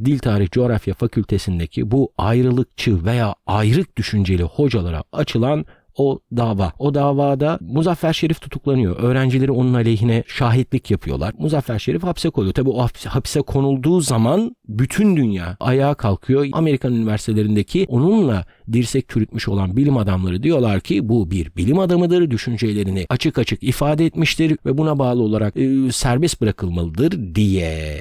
Dil 0.06 0.20
Tarih 0.20 0.50
Coğrafya 0.50 0.94
Fakültesindeki 0.94 1.92
bu 1.92 2.12
ayrılıkçı 2.18 3.06
veya 3.06 3.36
ayrık 3.48 3.98
düşünceli 3.98 4.44
hocalara 4.44 5.04
açılan 5.12 5.66
o 5.98 6.20
dava. 6.38 6.72
O 6.80 6.94
davada 6.94 7.60
Muzaffer 7.62 8.14
Şerif 8.14 8.42
tutuklanıyor. 8.42 8.96
Öğrencileri 9.00 9.52
onun 9.52 9.74
aleyhine 9.74 10.24
şahitlik 10.28 10.92
yapıyorlar. 10.92 11.34
Muzaffer 11.38 11.80
Şerif 11.80 12.04
hapse 12.04 12.30
koyuyor. 12.30 12.54
Tabi 12.54 12.70
o 12.70 12.88
hapse 13.06 13.42
konulduğu 13.42 14.02
zaman 14.02 14.56
bütün 14.70 15.18
dünya 15.18 15.58
ayağa 15.60 15.94
kalkıyor. 15.94 16.48
Amerikan 16.52 16.94
üniversitelerindeki 16.94 17.86
onunla 17.90 18.46
dirsek 18.72 19.10
çürütmüş 19.10 19.48
olan 19.48 19.78
bilim 19.78 19.98
adamları 19.98 20.44
diyorlar 20.44 20.80
ki 20.80 21.10
bu 21.10 21.32
bir 21.32 21.56
bilim 21.58 21.80
adamıdır. 21.80 22.32
Düşüncelerini 22.32 23.06
açık 23.10 23.38
açık 23.38 23.64
ifade 23.64 24.06
etmiştir 24.06 24.58
ve 24.66 24.78
buna 24.78 25.00
bağlı 25.00 25.22
olarak 25.22 25.58
e, 25.58 25.92
serbest 25.92 26.42
bırakılmalıdır 26.42 27.36
diye. 27.36 28.00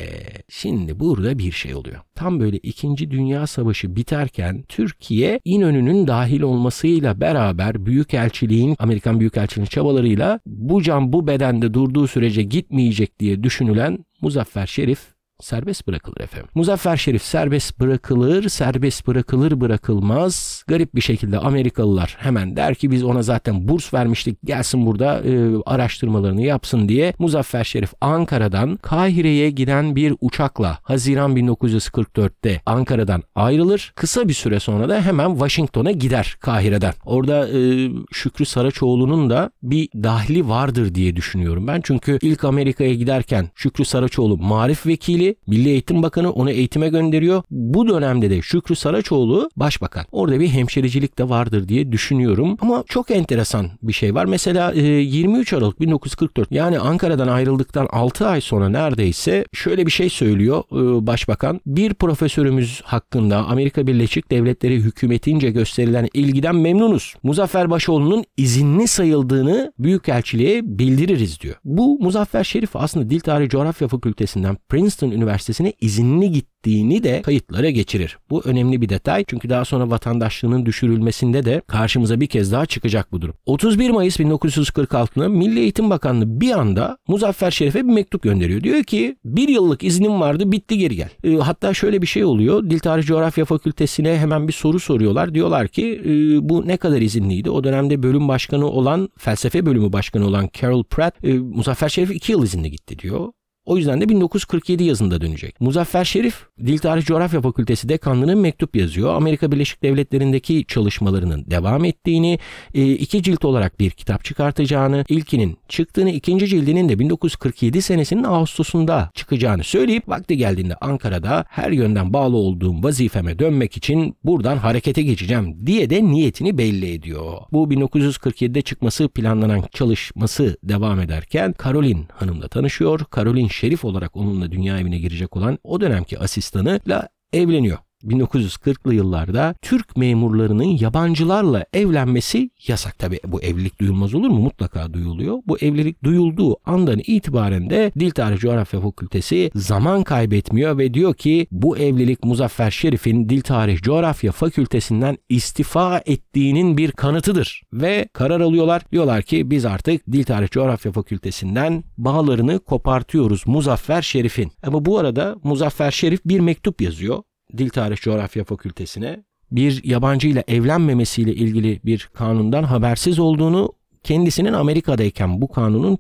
Şimdi 0.49 1.01
burada 1.01 1.39
bir 1.39 1.53
şey 1.53 1.75
oluyor. 1.75 1.99
Tam 2.15 2.41
böyle 2.41 2.57
2. 2.57 3.11
Dünya 3.11 3.47
Savaşı 3.47 3.97
biterken 3.97 4.65
Türkiye 4.69 5.41
İnönü'nün 5.45 6.07
dahil 6.07 6.41
olmasıyla 6.41 7.21
beraber 7.21 7.87
Büyükelçiliğin 7.87 8.77
Amerikan 8.79 9.21
Büyükelçiliğin 9.21 9.67
çabalarıyla 9.67 10.41
bu 10.47 10.83
can 10.83 11.13
bu 11.13 11.27
bedende 11.27 11.75
durduğu 11.75 12.07
sürece 12.07 12.43
gitmeyecek 12.43 13.21
diye 13.21 13.43
düşünülen 13.43 14.05
Muzaffer 14.21 14.67
Şerif 14.67 15.18
serbest 15.41 15.87
bırakılır 15.87 16.21
efendim. 16.21 16.49
Muzaffer 16.55 16.97
Şerif 16.97 17.23
serbest 17.23 17.81
bırakılır, 17.81 18.49
serbest 18.49 19.07
bırakılır 19.07 19.61
bırakılmaz. 19.61 20.65
Garip 20.69 20.95
bir 20.95 21.01
şekilde 21.01 21.39
Amerikalılar 21.39 22.17
hemen 22.19 22.57
der 22.57 22.75
ki 22.75 22.91
biz 22.91 23.05
ona 23.05 23.23
zaten 23.23 23.69
burs 23.69 23.95
vermiştik 23.95 24.39
gelsin 24.45 24.87
burada 24.87 25.23
e, 25.25 25.63
araştırmalarını 25.67 26.43
yapsın 26.43 26.89
diye. 26.89 27.13
Muzaffer 27.19 27.65
Şerif 27.65 27.93
Ankara'dan 28.01 28.77
Kahire'ye 28.77 29.51
giden 29.51 29.97
bir 29.97 30.15
uçakla 30.21 30.79
Haziran 30.83 31.37
1944'te 31.37 32.61
Ankara'dan 32.67 33.23
ayrılır. 33.35 33.93
Kısa 33.97 34.29
bir 34.29 34.35
süre 34.35 34.61
sonra 34.61 34.89
da 34.89 35.03
hemen 35.03 35.31
Washington'a 35.31 35.91
gider 35.91 36.37
Kahire'den. 36.41 36.93
Orada 37.05 37.49
e, 37.49 37.91
Şükrü 38.13 38.45
Saraçoğlu'nun 38.45 39.31
da 39.31 39.51
bir 39.63 39.89
dahli 39.95 40.49
vardır 40.49 40.95
diye 40.95 41.17
düşünüyorum 41.17 41.67
ben. 41.67 41.81
Çünkü 41.85 42.19
ilk 42.23 42.45
Amerika'ya 42.45 42.95
giderken 42.95 43.49
Şükrü 43.55 43.85
Saraçoğlu 43.85 44.37
marif 44.39 44.87
vekili 44.87 45.28
Milli 45.47 45.69
Eğitim 45.69 46.03
Bakanı 46.03 46.33
onu 46.33 46.51
eğitime 46.51 46.89
gönderiyor. 46.89 47.43
Bu 47.51 47.89
dönemde 47.89 48.31
de 48.31 48.43
Şükrü 48.43 48.77
Saraçoğlu 48.77 49.51
başbakan. 49.57 50.05
Orada 50.13 50.41
bir 50.41 50.49
hemşericilik 50.49 51.19
de 51.19 51.29
vardır 51.29 51.69
diye 51.69 51.93
düşünüyorum. 51.93 52.57
Ama 52.61 52.85
çok 52.89 53.11
enteresan 53.11 53.71
bir 53.83 53.93
şey 53.93 54.15
var. 54.15 54.25
Mesela 54.25 54.73
23 54.73 55.53
e, 55.53 55.57
Aralık 55.57 55.81
1944 55.81 56.53
yani 56.53 56.79
Ankara'dan 56.79 57.29
ayrıldıktan 57.29 57.89
6 57.93 58.27
ay 58.27 58.41
sonra 58.41 58.69
neredeyse 58.69 59.45
şöyle 59.53 59.87
bir 59.87 59.91
şey 59.91 60.11
söylüyor 60.11 60.63
e, 60.73 61.07
başbakan. 61.07 61.61
Bir 61.67 61.95
profesörümüz 61.95 62.81
hakkında 62.85 63.37
Amerika 63.37 63.87
Birleşik 63.87 64.31
Devletleri 64.31 64.77
hükümetince 64.77 65.51
gösterilen 65.51 66.09
ilgiden 66.15 66.57
memnunuz. 66.57 67.15
Muzaffer 67.23 67.71
Başoğlu'nun 67.71 68.25
izinli 68.37 68.89
sayıldığını 68.89 69.73
Büyükelçiliğe 69.79 70.61
bildiririz 70.65 71.41
diyor. 71.41 71.55
Bu 71.65 71.99
Muzaffer 72.01 72.45
Şerif 72.45 72.77
aslında 72.77 73.11
Dil 73.11 73.21
Tarihi 73.21 73.49
Coğrafya 73.49 73.89
Fakültesinden 73.89 74.57
Princeton 74.69 75.11
Üniversitesi'ne 75.19 75.73
izinli 75.81 76.33
gittiğini 76.33 77.03
de 77.03 77.23
kayıtlara 77.23 77.71
geçirir. 77.71 78.19
Bu 78.31 78.43
önemli 78.45 78.83
bir 78.83 78.89
detay 78.89 79.25
çünkü 79.29 79.51
daha 79.51 79.65
sonra 79.65 79.91
vatandaşlığının 79.91 80.67
düşürülmesinde 80.67 81.45
de 81.45 81.63
karşımıza 81.67 82.21
bir 82.21 82.27
kez 82.27 82.53
daha 82.53 82.67
çıkacak 82.67 83.13
bu 83.13 83.21
durum. 83.23 83.35
31 83.47 83.91
Mayıs 83.91 84.21
1946'da 84.21 85.29
Milli 85.29 85.61
Eğitim 85.61 85.91
Bakanlığı 85.91 86.41
bir 86.41 86.59
anda 86.59 86.99
Muzaffer 87.09 87.51
Şerif'e 87.51 87.79
bir 87.79 87.93
mektup 87.93 88.23
gönderiyor. 88.23 88.61
Diyor 88.61 88.83
ki 88.83 89.17
bir 89.25 89.49
yıllık 89.49 89.85
iznim 89.85 90.21
vardı 90.21 90.53
bitti 90.53 90.79
geri 90.79 90.97
gel. 90.97 91.11
E, 91.25 91.35
hatta 91.37 91.75
şöyle 91.75 92.03
bir 92.03 92.07
şey 92.07 92.25
oluyor. 92.25 92.71
Dil 92.71 92.79
Tarih 92.79 93.07
Coğrafya 93.07 93.45
Fakültesine 93.45 94.19
hemen 94.19 94.49
bir 94.49 94.53
soru 94.53 94.81
soruyorlar. 94.81 95.35
Diyorlar 95.35 95.69
ki 95.69 96.03
e, 96.05 96.09
bu 96.49 96.67
ne 96.67 96.77
kadar 96.77 97.01
izinliydi? 97.01 97.51
O 97.51 97.65
dönemde 97.65 98.03
bölüm 98.03 98.29
başkanı 98.29 98.67
olan 98.67 99.09
felsefe 99.19 99.67
bölümü 99.67 99.93
başkanı 99.93 100.27
olan 100.27 100.49
Carol 100.61 100.85
Pratt 100.85 101.25
e, 101.25 101.33
Muzaffer 101.33 101.89
Şerif 101.89 102.11
2 102.11 102.33
yıl 102.33 102.45
izinli 102.45 102.71
gitti 102.71 102.99
diyor. 102.99 103.33
O 103.69 103.77
yüzden 103.77 104.01
de 104.01 104.09
1947 104.09 104.85
yazında 104.85 105.21
dönecek. 105.21 105.61
Muzaffer 105.61 106.05
Şerif, 106.05 106.47
Dil 106.67 106.79
Tarih 106.79 107.05
Coğrafya 107.05 107.41
Fakültesi 107.41 107.89
dekanlığına 107.89 108.35
mektup 108.35 108.77
yazıyor. 108.77 109.15
Amerika 109.15 109.53
Birleşik 109.53 109.83
Devletleri'ndeki 109.83 110.65
çalışmalarının 110.69 111.45
devam 111.51 111.85
ettiğini, 111.85 112.39
e, 112.75 112.93
iki 112.93 113.23
cilt 113.23 113.45
olarak 113.45 113.81
bir 113.81 113.91
kitap 113.91 114.25
çıkartacağını, 114.25 115.05
ilkinin 115.09 115.59
çıktığını, 115.69 116.11
ikinci 116.11 116.47
cildinin 116.47 116.89
de 116.89 116.99
1947 116.99 117.83
senesinin 117.83 118.25
Ağustos'unda 118.25 119.11
çıkacağını 119.15 119.65
söyleyip 119.65 120.09
vakti 120.09 120.37
geldiğinde 120.37 120.75
Ankara'da 120.75 121.45
her 121.49 121.71
yönden 121.71 122.13
bağlı 122.13 122.37
olduğum 122.37 122.83
vazifeme 122.83 123.39
dönmek 123.39 123.77
için 123.77 124.17
buradan 124.25 124.57
harekete 124.57 125.03
geçeceğim 125.03 125.67
diye 125.67 125.91
de 125.91 126.05
niyetini 126.05 126.59
belli 126.59 126.93
ediyor. 126.93 127.33
Bu 127.53 127.69
1947'de 127.69 128.63
çıkması 128.63 129.09
planlanan 129.09 129.63
çalışması 129.73 130.57
devam 130.63 131.01
ederken 131.01 131.55
Caroline 131.65 132.03
Hanım'la 132.13 132.49
tanışıyor. 132.49 133.01
Caroline 133.17 133.58
Şerif 133.61 133.85
olarak 133.85 134.17
onunla 134.17 134.53
dünya 134.53 134.79
evine 134.79 134.99
girecek 134.99 135.37
olan 135.37 135.59
o 135.65 135.81
dönemki 135.81 136.19
asistanıyla 136.19 137.09
evleniyor. 137.33 137.79
1940'lı 138.05 138.95
yıllarda 138.95 139.55
Türk 139.63 139.97
memurlarının 139.97 140.79
yabancılarla 140.81 141.65
evlenmesi 141.73 142.51
yasak. 142.67 142.99
Tabi 142.99 143.21
bu 143.27 143.43
evlilik 143.43 143.81
duyulmaz 143.81 144.15
olur 144.15 144.29
mu? 144.29 144.39
Mutlaka 144.39 144.93
duyuluyor. 144.93 145.39
Bu 145.47 145.59
evlilik 145.59 146.05
duyulduğu 146.05 146.57
andan 146.65 147.01
itibaren 147.07 147.71
de 147.71 147.93
Dil 147.99 148.11
Tarih 148.11 148.39
Coğrafya 148.39 148.81
Fakültesi 148.81 149.51
zaman 149.55 150.05
kaybetmiyor 150.05 150.79
ve 150.79 150.95
diyor 150.95 151.15
ki 151.15 151.47
bu 151.51 151.79
evlilik 151.79 152.25
Muzaffer 152.25 152.71
Şerif'in 152.71 153.29
Dil 153.29 153.41
Tarih 153.41 153.83
Coğrafya 153.83 154.33
Fakültesinden 154.33 155.17
istifa 155.29 156.03
ettiğinin 156.07 156.77
bir 156.77 156.93
kanıtıdır. 156.93 157.63
Ve 157.73 158.09
karar 158.13 158.41
alıyorlar. 158.41 158.83
Diyorlar 158.93 159.23
ki 159.23 159.51
biz 159.51 159.65
artık 159.65 160.13
Dil 160.13 160.25
Tarih 160.25 160.49
Coğrafya 160.49 160.93
Fakültesinden 160.93 161.85
bağlarını 161.99 162.59
kopartıyoruz 162.59 163.47
Muzaffer 163.47 164.03
Şerif'in. 164.03 164.53
Ama 164.63 164.85
bu 164.85 164.99
arada 164.99 165.37
Muzaffer 165.45 165.91
Şerif 165.91 166.21
bir 166.25 166.41
mektup 166.41 166.81
yazıyor. 166.81 167.23
Dil 167.57 167.69
Tarih 167.69 167.97
Coğrafya 167.97 168.45
Fakültesine 168.45 169.25
bir 169.51 169.85
yabancı 169.85 170.29
ile 170.29 170.45
evlenmemesiyle 170.49 171.35
ilgili 171.35 171.81
bir 171.85 172.11
kanundan 172.15 172.63
habersiz 172.63 173.19
olduğunu 173.19 173.73
kendisinin 174.03 174.53
Amerika'dayken 174.53 175.41
bu 175.41 175.49
kanunun 175.49 175.99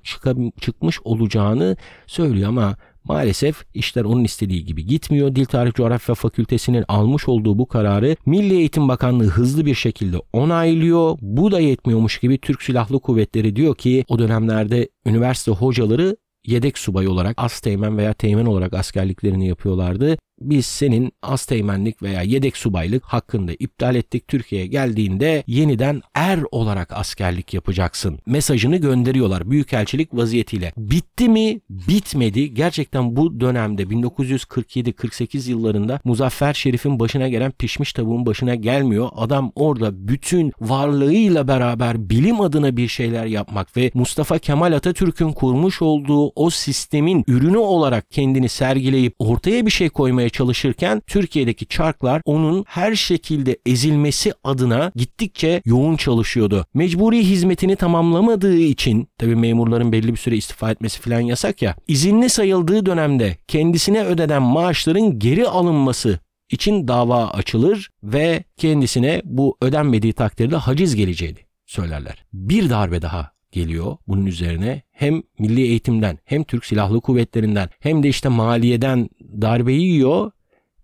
çıkmış 0.61 1.01
olacağını 1.05 1.77
söylüyor 2.07 2.49
ama 2.49 2.77
Maalesef 3.09 3.65
işler 3.75 4.05
onun 4.05 4.25
istediği 4.25 4.65
gibi 4.65 4.87
gitmiyor. 4.87 5.35
Dil 5.35 5.45
Tarih 5.45 5.73
Coğrafya 5.73 6.15
Fakültesinin 6.15 6.85
almış 6.89 7.29
olduğu 7.29 7.59
bu 7.59 7.67
kararı 7.67 8.17
Milli 8.27 8.55
Eğitim 8.55 8.89
Bakanlığı 8.89 9.27
hızlı 9.27 9.67
bir 9.67 9.75
şekilde 9.75 10.17
onaylıyor. 10.33 11.19
Bu 11.21 11.53
da 11.53 11.61
yetmiyormuş 11.61 12.19
gibi 12.19 12.39
Türk 12.39 12.63
Silahlı 12.63 13.01
Kuvvetleri 13.01 13.57
diyor 13.57 13.75
ki 13.75 14.05
o 14.09 14.19
dönemlerde 14.19 14.89
üniversite 15.07 15.51
hocaları 15.51 16.17
yedek 16.47 16.79
subay 16.79 17.09
olarak 17.09 17.35
as 17.37 17.61
teğmen 17.61 17.99
veya 17.99 18.13
teğmen 18.13 18.47
olarak 18.47 18.75
askerliklerini 18.75 19.49
yapıyorlardı. 19.49 20.17
Biz 20.41 20.67
senin 20.67 21.13
asteğmenlik 21.23 22.03
veya 22.03 22.23
yedek 22.23 22.57
subaylık 22.57 23.05
hakkında 23.05 23.53
iptal 23.59 23.95
ettik. 23.95 24.29
Türkiye'ye 24.29 24.67
geldiğinde 24.67 25.43
yeniden 25.47 26.03
er 26.15 26.41
olarak 26.51 26.93
askerlik 26.93 27.55
yapacaksın. 27.55 28.19
Mesajını 28.27 28.77
gönderiyorlar 28.77 29.51
büyükelçilik 29.51 30.15
vaziyetiyle. 30.15 30.73
Bitti 30.77 31.29
mi? 31.29 31.61
Bitmedi. 31.71 32.55
Gerçekten 32.55 33.17
bu 33.17 33.41
dönemde 33.41 33.83
1947-48 33.83 35.51
yıllarında 35.51 36.01
Muzaffer 36.05 36.55
Şerif'in 36.55 37.01
başına 37.01 37.29
gelen 37.29 37.51
pişmiş 37.51 37.93
tavuğun 37.93 38.27
başına 38.27 38.55
gelmiyor. 38.55 39.09
Adam 39.17 39.53
orada 39.55 40.09
bütün 40.09 40.53
varlığıyla 40.61 41.49
beraber 41.49 42.11
bilim 42.11 42.41
adına 42.41 42.77
bir 42.77 42.89
şeyler 42.89 43.27
yapmak 43.27 43.77
ve 43.77 43.91
Mustafa 43.95 44.39
Kemal 44.39 44.73
Atatürk'ün 44.73 45.33
kurmuş 45.33 45.83
olduğu 45.83 46.33
o 46.35 46.51
sistemin 46.51 47.25
ürünü 47.27 47.57
olarak 47.57 48.11
kendini 48.11 48.49
sergileyip 48.49 49.15
ortaya 49.19 49.67
bir 49.67 49.71
şey 49.71 49.89
koymaya 49.89 50.28
çalışırken 50.29 51.03
Türkiye'deki 51.07 51.67
çarklar 51.67 52.23
onun 52.25 52.65
her 52.69 52.95
şekilde 52.95 53.59
ezilmesi 53.67 54.33
adına 54.45 54.93
gittikçe 54.97 55.63
yoğun 55.65 55.97
çalışıyordu. 55.97 56.67
Mecburi 56.75 57.25
hizmetini 57.25 57.77
tamamlamadığı 57.77 58.59
için 58.59 59.09
tabi 59.19 59.37
memurların 59.37 59.93
belli 59.93 60.13
bir 60.13 60.17
süre 60.17 60.37
istifa 60.37 60.71
etmesi 60.71 61.01
falan 61.01 61.21
yasak 61.21 61.63
ya 61.63 61.77
izinli 61.89 62.29
sayıldığı 62.29 62.87
dönemde 62.87 63.37
kendisine 63.49 64.05
ödenen 64.05 64.43
maaşların 64.43 65.19
geri 65.19 65.49
alınması 65.49 66.19
için 66.51 66.89
dava 66.89 67.29
açılır 67.31 67.91
ve 68.03 68.45
kendisine 68.57 69.23
bu 69.25 69.57
ödenmediği 69.63 70.13
takdirde 70.13 70.57
haciz 70.57 70.95
geleceğini 70.97 71.39
söylerler. 71.67 72.25
Bir 72.33 72.71
darbe 72.71 73.03
daha 73.03 73.38
geliyor 73.53 73.97
bunun 74.09 74.27
üzerine 74.27 74.83
hem 74.91 75.23
milli 75.39 75.61
eğitimden 75.63 76.19
hem 76.25 76.45
Türk 76.45 76.65
Silahlı 76.67 77.01
Kuvvetlerinden 77.01 77.69
hem 77.81 78.03
de 78.03 78.09
işte 78.09 78.29
maliyeden 78.29 79.09
darbeyi 79.41 79.83
yiyor 79.83 80.31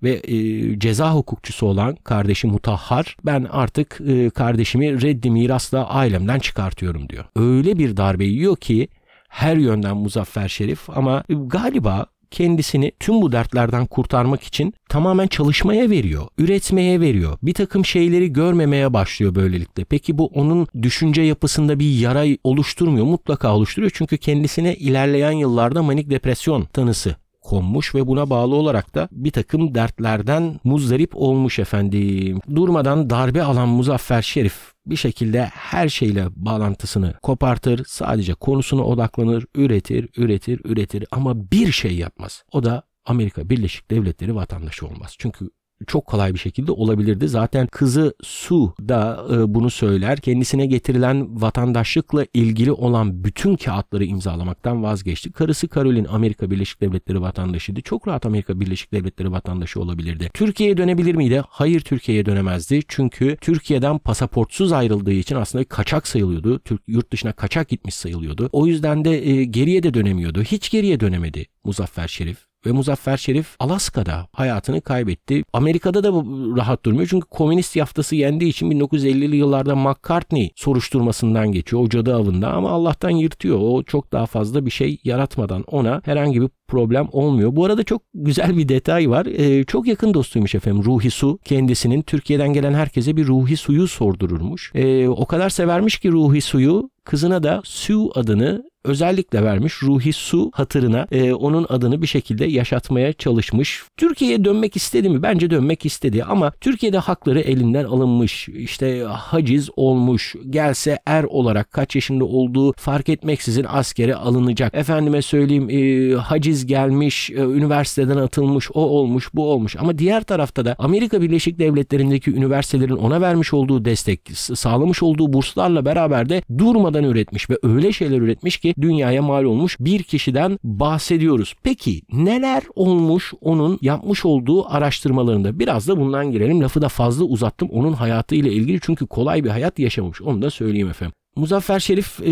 ve 0.02 0.21
e, 0.25 0.78
ceza 0.78 1.14
hukukçusu 1.14 1.66
olan 1.66 1.97
kardeşi 1.97 2.47
Mutahhar 2.47 3.16
ben 3.26 3.47
artık 3.50 4.00
e, 4.06 4.30
kardeşimi 4.30 5.02
reddi 5.02 5.30
mirasla 5.30 5.88
ailemden 5.88 6.38
çıkartıyorum 6.38 7.09
diyor. 7.09 7.25
Öyle 7.37 7.78
bir 7.78 7.97
darbe 7.97 8.25
yiyor 8.25 8.56
ki 8.56 8.88
her 9.28 9.56
yönden 9.56 9.97
Muzaffer 9.97 10.49
Şerif 10.49 10.90
ama 10.90 11.25
galiba 11.28 12.06
kendisini 12.31 12.93
tüm 13.00 13.23
bu 13.23 13.33
dertlerden 13.33 13.87
kurtarmak 13.87 14.43
için 14.43 14.75
tamamen 14.88 15.26
çalışmaya 15.26 15.90
veriyor, 15.90 16.26
üretmeye 16.38 17.00
veriyor. 17.00 17.38
Bir 17.43 17.54
takım 17.54 17.85
şeyleri 17.85 18.33
görmemeye 18.33 18.93
başlıyor 18.93 19.35
böylelikle. 19.35 19.85
Peki 19.85 20.19
bu 20.19 20.26
onun 20.26 20.66
düşünce 20.83 21.23
yapısında 21.23 21.78
bir 21.78 21.99
yara 21.99 22.25
oluşturmuyor, 22.45 23.07
mutlaka 23.07 23.57
oluşturuyor. 23.57 23.93
Çünkü 23.95 24.19
kendisine 24.19 24.75
ilerleyen 24.75 25.33
yıllarda 25.33 25.83
manik 25.83 26.11
depresyon 26.11 26.64
tanısı 26.64 27.16
konmuş 27.43 27.95
ve 27.95 28.07
buna 28.07 28.31
bağlı 28.31 28.54
olarak 28.54 28.95
da 28.95 29.09
bir 29.12 29.31
takım 29.31 29.75
dertlerden 29.75 30.61
muzdarip 30.64 31.11
olmuş 31.14 31.59
efendim. 31.59 32.40
Durmadan 32.54 33.11
darbe 33.11 33.43
alan 33.43 33.69
Muzaffer 33.69 34.23
Şerif 34.23 34.74
bir 34.86 34.96
şekilde 34.96 35.44
her 35.44 35.88
şeyle 35.88 36.26
bağlantısını 36.36 37.14
kopartır, 37.22 37.84
sadece 37.88 38.34
konusuna 38.34 38.82
odaklanır, 38.82 39.46
üretir, 39.54 40.08
üretir, 40.16 40.60
üretir 40.64 41.04
ama 41.10 41.50
bir 41.50 41.72
şey 41.72 41.96
yapmaz. 41.96 42.44
O 42.52 42.64
da 42.64 42.82
Amerika 43.04 43.50
Birleşik 43.50 43.90
Devletleri 43.90 44.34
vatandaşı 44.34 44.86
olmaz. 44.86 45.14
Çünkü 45.18 45.50
çok 45.84 46.06
kolay 46.06 46.34
bir 46.34 46.38
şekilde 46.38 46.72
olabilirdi. 46.72 47.28
Zaten 47.28 47.66
kızı 47.66 48.14
Su 48.22 48.74
da 48.80 49.26
e, 49.32 49.54
bunu 49.54 49.70
söyler. 49.70 50.20
Kendisine 50.20 50.66
getirilen 50.66 51.42
vatandaşlıkla 51.42 52.26
ilgili 52.34 52.72
olan 52.72 53.24
bütün 53.24 53.56
kağıtları 53.56 54.04
imzalamaktan 54.04 54.82
vazgeçti. 54.82 55.32
Karısı 55.32 55.68
Caroline 55.68 56.08
Amerika 56.08 56.50
Birleşik 56.50 56.80
Devletleri 56.80 57.20
vatandaşıydı. 57.20 57.80
Çok 57.80 58.08
rahat 58.08 58.26
Amerika 58.26 58.60
Birleşik 58.60 58.92
Devletleri 58.92 59.32
vatandaşı 59.32 59.80
olabilirdi. 59.80 60.30
Türkiye'ye 60.34 60.76
dönebilir 60.76 61.14
miydi? 61.14 61.42
Hayır 61.48 61.80
Türkiye'ye 61.80 62.26
dönemezdi. 62.26 62.80
Çünkü 62.88 63.36
Türkiye'den 63.40 63.98
pasaportsuz 63.98 64.72
ayrıldığı 64.72 65.12
için 65.12 65.36
aslında 65.36 65.64
kaçak 65.64 66.06
sayılıyordu. 66.06 66.58
Türk 66.58 66.82
yurt 66.86 67.12
dışına 67.12 67.32
kaçak 67.32 67.68
gitmiş 67.68 67.94
sayılıyordu. 67.94 68.48
O 68.52 68.66
yüzden 68.66 69.04
de 69.04 69.28
e, 69.28 69.44
geriye 69.44 69.82
de 69.82 69.94
dönemiyordu. 69.94 70.42
Hiç 70.42 70.70
geriye 70.70 71.00
dönemedi 71.00 71.46
Muzaffer 71.64 72.08
Şerif 72.08 72.53
ve 72.66 72.73
Muzaffer 72.73 73.16
Şerif 73.16 73.56
Alaska'da 73.59 74.28
hayatını 74.33 74.80
kaybetti. 74.80 75.44
Amerika'da 75.52 76.04
da 76.04 76.09
rahat 76.56 76.85
durmuyor 76.85 77.09
çünkü 77.11 77.26
komünist 77.28 77.76
yaftası 77.76 78.16
yendiği 78.16 78.50
için 78.50 78.71
1950'li 78.71 79.37
yıllarda 79.37 79.76
McCartney 79.76 80.50
soruşturmasından 80.56 81.52
geçiyor 81.52 81.83
o 81.83 81.88
cadı 81.88 82.14
avında 82.14 82.52
ama 82.52 82.71
Allah'tan 82.71 83.11
yırtıyor. 83.11 83.59
O 83.61 83.83
çok 83.83 84.12
daha 84.12 84.26
fazla 84.26 84.66
bir 84.66 84.71
şey 84.71 85.00
yaratmadan 85.04 85.62
ona 85.66 86.02
herhangi 86.04 86.40
bir 86.42 86.49
problem 86.68 87.09
olmuyor. 87.12 87.56
Bu 87.56 87.64
arada 87.64 87.83
çok 87.83 88.02
güzel 88.14 88.56
bir 88.56 88.68
detay 88.68 89.11
var. 89.11 89.26
Ee, 89.26 89.64
çok 89.64 89.87
yakın 89.87 90.14
dostuymuş 90.14 90.54
efendim 90.54 90.85
Ruhi 90.85 91.11
Su. 91.11 91.38
Kendisinin 91.44 92.02
Türkiye'den 92.02 92.52
gelen 92.52 92.75
herkese 92.75 93.16
bir 93.16 93.26
Ruhi 93.26 93.56
Su'yu 93.56 93.88
sordururmuş. 93.88 94.73
Ee, 94.75 95.09
o 95.09 95.26
kadar 95.26 95.50
severmiş 95.50 95.99
ki 95.99 96.12
Ruhi 96.12 96.40
Su'yu 96.40 96.90
kızına 97.04 97.42
da 97.42 97.61
Sue 97.64 98.11
adını 98.14 98.64
özellikle 98.84 99.42
vermiş. 99.42 99.82
Ruhi 99.82 100.12
Su 100.12 100.50
hatırına 100.54 101.06
e, 101.12 101.32
onun 101.32 101.66
adını 101.68 102.02
bir 102.02 102.06
şekilde 102.06 102.44
yaşatmaya 102.44 103.12
çalışmış. 103.12 103.82
Türkiye'ye 103.97 104.44
dönmek 104.44 104.76
istedi 104.76 105.08
mi? 105.08 105.23
Bence 105.23 105.50
dönmek 105.50 105.86
istedi 105.86 106.25
ama 106.25 106.52
Türkiye'de 106.60 106.99
hakları 106.99 107.40
elinden 107.40 107.84
alınmış. 107.84 108.49
İşte 108.49 109.02
haciz 109.02 109.70
olmuş. 109.76 110.34
Gelse 110.50 110.99
er 111.06 111.25
olarak 111.25 111.73
kaç 111.73 111.94
yaşında 111.94 112.25
olduğu 112.25 112.73
fark 112.73 113.08
etmeksizin 113.08 113.66
askere 113.68 114.14
alınacak. 114.14 114.75
Efendime 114.75 115.23
söyleyeyim 115.23 115.70
e, 115.70 116.14
haciz 116.14 116.66
gelmiş, 116.66 117.30
e, 117.30 117.34
üniversiteden 117.34 118.16
atılmış, 118.16 118.70
o 118.75 118.80
olmuş, 118.80 119.30
bu 119.34 119.50
olmuş. 119.50 119.76
Ama 119.76 119.99
diğer 119.99 120.23
tarafta 120.23 120.64
da 120.64 120.76
Amerika 120.78 121.23
Birleşik 121.23 121.58
Devletleri'ndeki 121.58 122.30
üniversitelerin 122.30 122.97
ona 122.97 123.20
vermiş 123.20 123.54
olduğu 123.54 123.84
destek, 123.84 124.20
sağlamış 124.34 125.02
olduğu 125.02 125.32
burslarla 125.32 125.84
beraber 125.84 126.28
de 126.28 126.42
durmadan 126.58 127.04
üretmiş 127.04 127.50
ve 127.50 127.58
öyle 127.62 127.92
şeyler 127.92 128.18
üretmiş 128.18 128.58
ki 128.58 128.74
dünyaya 128.80 129.23
mal 129.23 129.45
olmuş 129.45 129.76
bir 129.80 130.02
kişiden 130.02 130.58
bahsediyoruz. 130.65 131.54
Peki 131.63 132.02
neler 132.13 132.63
olmuş 132.75 133.32
onun 133.41 133.78
yapmış 133.82 134.25
olduğu 134.25 134.75
araştırmalarında? 134.75 135.58
Biraz 135.58 135.89
da 135.89 136.00
bundan 136.00 136.30
girelim. 136.30 136.60
Lafı 136.60 136.82
da 136.82 136.89
fazla 136.89 137.25
uzattım 137.25 137.69
onun 137.73 137.93
hayatı 137.93 138.34
ile 138.34 138.52
ilgili 138.52 138.78
çünkü 138.82 139.06
kolay 139.06 139.45
bir 139.45 139.50
hayat 139.50 139.78
yaşamış. 139.78 140.23
Onu 140.23 140.43
da 140.43 140.50
söyleyeyim 140.50 140.89
efendim. 140.89 141.15
Muzaffer 141.37 141.80
Şerif 141.80 142.21
e, 142.21 142.30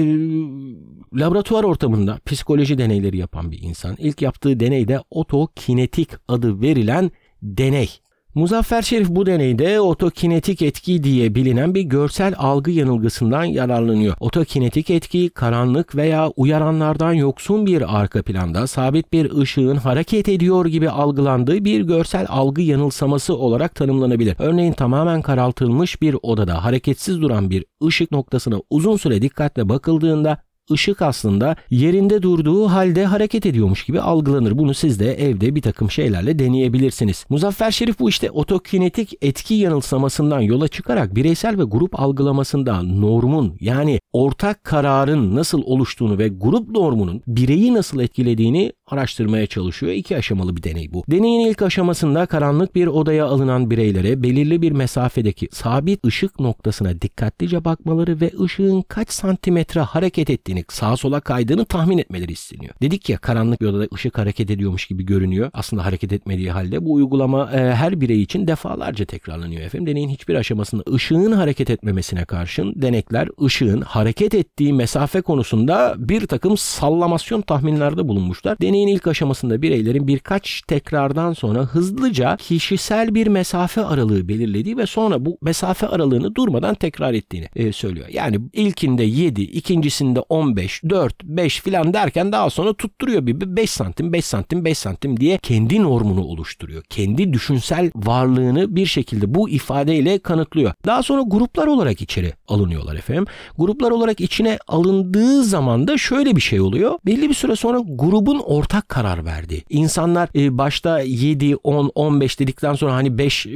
laboratuvar 1.21 1.65
ortamında 1.65 2.19
psikoloji 2.27 2.79
deneyleri 2.79 3.17
yapan 3.17 3.51
bir 3.51 3.63
insan. 3.63 3.97
İlk 3.99 4.23
yaptığı 4.23 4.61
deney 4.61 4.89
de 4.89 5.01
otokinetik 5.11 6.09
adı 6.29 6.61
verilen 6.61 7.11
deney. 7.43 7.91
Muzaffer 8.35 8.83
Şerif 8.83 9.09
bu 9.09 9.27
deneyde 9.27 9.81
otokinetik 9.81 10.63
etki 10.63 11.03
diye 11.03 11.35
bilinen 11.35 11.75
bir 11.75 11.83
görsel 11.83 12.35
algı 12.39 12.71
yanılgısından 12.71 13.45
yararlanıyor. 13.45 14.15
Otokinetik 14.21 14.91
etki 14.91 15.31
karanlık 15.31 15.97
veya 15.97 16.31
uyaranlardan 16.37 17.13
yoksun 17.13 17.67
bir 17.67 18.01
arka 18.01 18.23
planda 18.23 18.67
sabit 18.67 19.13
bir 19.13 19.33
ışığın 19.39 19.77
hareket 19.77 20.29
ediyor 20.29 20.67
gibi 20.67 20.91
algılandığı 20.91 21.65
bir 21.65 21.81
görsel 21.81 22.27
algı 22.29 22.63
yanılsaması 22.63 23.37
olarak 23.37 23.75
tanımlanabilir. 23.75 24.37
Örneğin 24.39 24.73
tamamen 24.73 25.23
karaltılmış 25.23 26.03
bir 26.03 26.17
odada 26.23 26.65
hareketsiz 26.65 27.21
duran 27.21 27.51
bir 27.51 27.65
ışık 27.87 28.11
noktasına 28.11 28.61
uzun 28.71 28.97
süre 28.97 29.23
dikkatle 29.23 29.69
bakıldığında 29.69 30.39
ışık 30.73 31.03
aslında 31.03 31.57
yerinde 31.71 32.23
durduğu 32.23 32.67
halde 32.69 33.05
hareket 33.05 33.47
ediyormuş 33.47 33.85
gibi 33.85 34.01
algılanır. 34.01 34.59
Bunu 34.59 34.75
siz 34.75 35.01
de 35.01 35.15
evde 35.15 35.55
bir 35.55 35.63
takım 35.63 35.91
şeylerle 35.91 36.39
deneyebilirsiniz. 36.39 37.27
Muzaffer 37.29 37.71
Şerif 37.71 37.99
bu 37.99 38.09
işte 38.09 38.31
otokinetik 38.31 39.13
etki 39.23 39.55
yanılsamasından 39.55 40.41
yola 40.41 40.69
çıkarak 40.69 41.15
bireysel 41.15 41.59
ve 41.59 41.65
grup 41.65 42.01
algılamasında 42.01 42.83
normun 42.83 43.57
yani 43.61 44.01
ortak 44.13 44.65
kararın 44.65 45.37
nasıl 45.37 45.63
oluştuğunu 45.65 46.19
ve 46.19 46.29
grup 46.29 46.71
normunun 46.71 47.23
bireyi 47.27 47.75
nasıl 47.75 48.01
etkilediğini 48.01 48.73
araştırmaya 48.93 49.47
çalışıyor. 49.47 49.93
İki 49.93 50.17
aşamalı 50.17 50.57
bir 50.57 50.63
deney 50.63 50.93
bu. 50.93 51.05
Deneyin 51.11 51.49
ilk 51.49 51.63
aşamasında 51.63 52.27
karanlık 52.27 52.75
bir 52.75 52.87
odaya 52.87 53.27
alınan 53.27 53.71
bireylere 53.71 54.23
belirli 54.23 54.63
bir 54.63 54.73
mesafedeki 54.73 55.49
sabit 55.53 56.07
ışık 56.07 56.41
noktasına 56.41 57.03
dikkatlice 57.03 57.65
bakmaları 57.65 58.21
ve 58.21 58.31
ışığın 58.41 58.83
kaç 58.83 59.11
santimetre 59.11 59.81
hareket 59.81 60.31
ettiğini, 60.31 60.65
sağa 60.69 60.97
sola 60.97 61.21
kaydığını 61.21 61.65
tahmin 61.65 61.99
etmeleri 61.99 62.33
isteniyor. 62.33 62.75
Dedik 62.83 63.09
ya 63.09 63.19
karanlık 63.19 63.61
bir 63.61 63.67
odada 63.67 63.89
ışık 63.95 64.19
hareket 64.19 64.51
ediyormuş 64.51 64.87
gibi 64.87 65.07
görünüyor. 65.07 65.51
Aslında 65.53 65.85
hareket 65.85 66.13
etmediği 66.13 66.51
halde 66.51 66.85
bu 66.85 66.93
uygulama 66.93 67.53
e, 67.53 67.75
her 67.75 68.01
birey 68.01 68.23
için 68.23 68.47
defalarca 68.47 69.05
tekrarlanıyor 69.05 69.63
efendim. 69.63 69.87
Deneyin 69.87 70.09
hiçbir 70.09 70.35
aşamasında 70.35 70.83
ışığın 70.95 71.33
hareket 71.33 71.71
etmemesine 71.71 72.25
karşın 72.25 72.73
denekler 72.77 73.29
ışığın 73.45 73.81
hareket 73.81 74.35
ettiği 74.35 74.73
mesafe 74.73 75.21
konusunda 75.21 75.95
bir 75.99 76.27
takım 76.27 76.57
sallamasyon 76.57 77.41
tahminlerde 77.41 78.09
bulunmuşlar. 78.09 78.61
Deneyin 78.61 78.82
Deneyin 78.83 78.97
ilk 78.97 79.07
aşamasında 79.07 79.63
bireylerin 79.63 80.07
birkaç 80.07 80.63
tekrardan 80.63 81.33
sonra 81.33 81.61
hızlıca 81.61 82.37
kişisel 82.37 83.15
bir 83.15 83.27
mesafe 83.27 83.85
aralığı 83.85 84.29
belirlediği 84.29 84.77
ve 84.77 84.87
sonra 84.87 85.25
bu 85.25 85.39
mesafe 85.43 85.87
aralığını 85.87 86.35
durmadan 86.35 86.75
tekrar 86.75 87.15
ettiğini 87.15 87.49
e, 87.57 87.73
söylüyor. 87.73 88.09
Yani 88.13 88.39
ilkinde 88.53 89.03
7, 89.03 89.43
ikincisinde 89.43 90.21
15, 90.21 90.83
4, 90.85 91.25
5 91.25 91.61
filan 91.61 91.95
derken 91.95 92.33
daha 92.33 92.51
sonra 92.51 92.75
tutturuyor 92.75 93.27
bir 93.27 93.57
5 93.57 93.71
santim, 93.71 94.13
5 94.13 94.25
santim, 94.25 94.65
5 94.65 94.79
santim 94.79 95.21
diye 95.21 95.39
kendi 95.39 95.83
normunu 95.83 96.25
oluşturuyor. 96.25 96.83
Kendi 96.91 97.33
düşünsel 97.33 97.91
varlığını 97.95 98.77
bir 98.77 98.87
şekilde 98.87 99.35
bu 99.35 99.49
ifadeyle 99.49 100.19
kanıtlıyor. 100.19 100.73
Daha 100.87 101.03
sonra 101.03 101.23
gruplar 101.27 101.67
olarak 101.67 102.01
içeri 102.01 102.33
alınıyorlar 102.49 102.95
efendim. 102.95 103.27
Gruplar 103.59 103.91
olarak 103.91 104.21
içine 104.21 104.59
alındığı 104.69 105.45
zaman 105.45 105.89
da 105.89 105.99
şöyle 105.99 106.37
bir 106.37 106.41
şey 106.41 106.61
oluyor. 106.61 106.99
Belli 107.07 107.29
bir 107.29 107.35
süre 107.35 107.57
sonra 107.57 107.79
grubun 107.89 108.39
ortak 108.39 108.72
karar 108.81 109.25
verdiği. 109.25 109.65
İnsanlar 109.69 110.29
e, 110.35 110.59
başta 110.59 111.01
7, 111.01 111.57
10, 111.57 111.93
15 111.95 112.41
dedikten 112.41 112.75
sonra 112.75 112.95
hani 112.95 113.19
5 113.19 113.47
e, 113.47 113.51